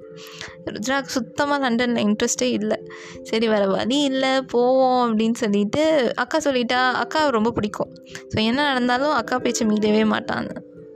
ருத்ராக்கு 0.66 1.08
சுத்தமாக 1.08 1.62
லண்டனில் 1.64 2.04
இன்ட்ரெஸ்ட்டே 2.08 2.50
இல்லை. 2.52 2.78
சரி 3.24 3.48
வேறு 3.48 3.68
வழி 3.72 4.00
இல்லை 4.02 4.42
போவோம் 4.42 5.02
அப்படின்னு 5.08 5.34
சொல்லிட்டு 5.34 6.14
அக்கா 6.16 6.40
சொல்லிட்டா 6.44 6.92
அக்கா 7.04 7.30
ரொம்ப 7.30 7.52
பிடிக்கும். 7.52 7.94
ஸோ 8.34 8.38
என்ன 8.42 8.60
நடந்தாலும் 8.64 9.12
அக்கா 9.12 9.40
பேச்சு 9.40 9.66
மீறவே 9.66 10.06
மாட்டான் 10.06 10.50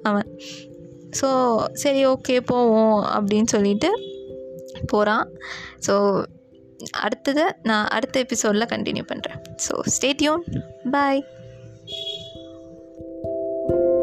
அவன். 0.03 0.29
ஸோ 1.21 1.29
சரி 1.73 2.05
ஓகே 2.05 2.39
போவோம் 2.39 2.99
அப்படின்னு 3.15 3.45
சொல்லிட்டு 3.45 3.89
போகிறான் 4.85 5.25
ஸோ 5.87 6.25
அடுத்ததை 7.05 7.45
நான் 7.61 7.85
அடுத்த 7.85 8.19
எபிசோடில் 8.19 8.71
கண்டினியூ 8.71 9.03
பண்ணுறேன் 9.11 9.39
so 9.67 9.73
stay tuned 9.95 10.43
bye 10.91 11.21
thank 13.63 13.73
you 13.73 14.00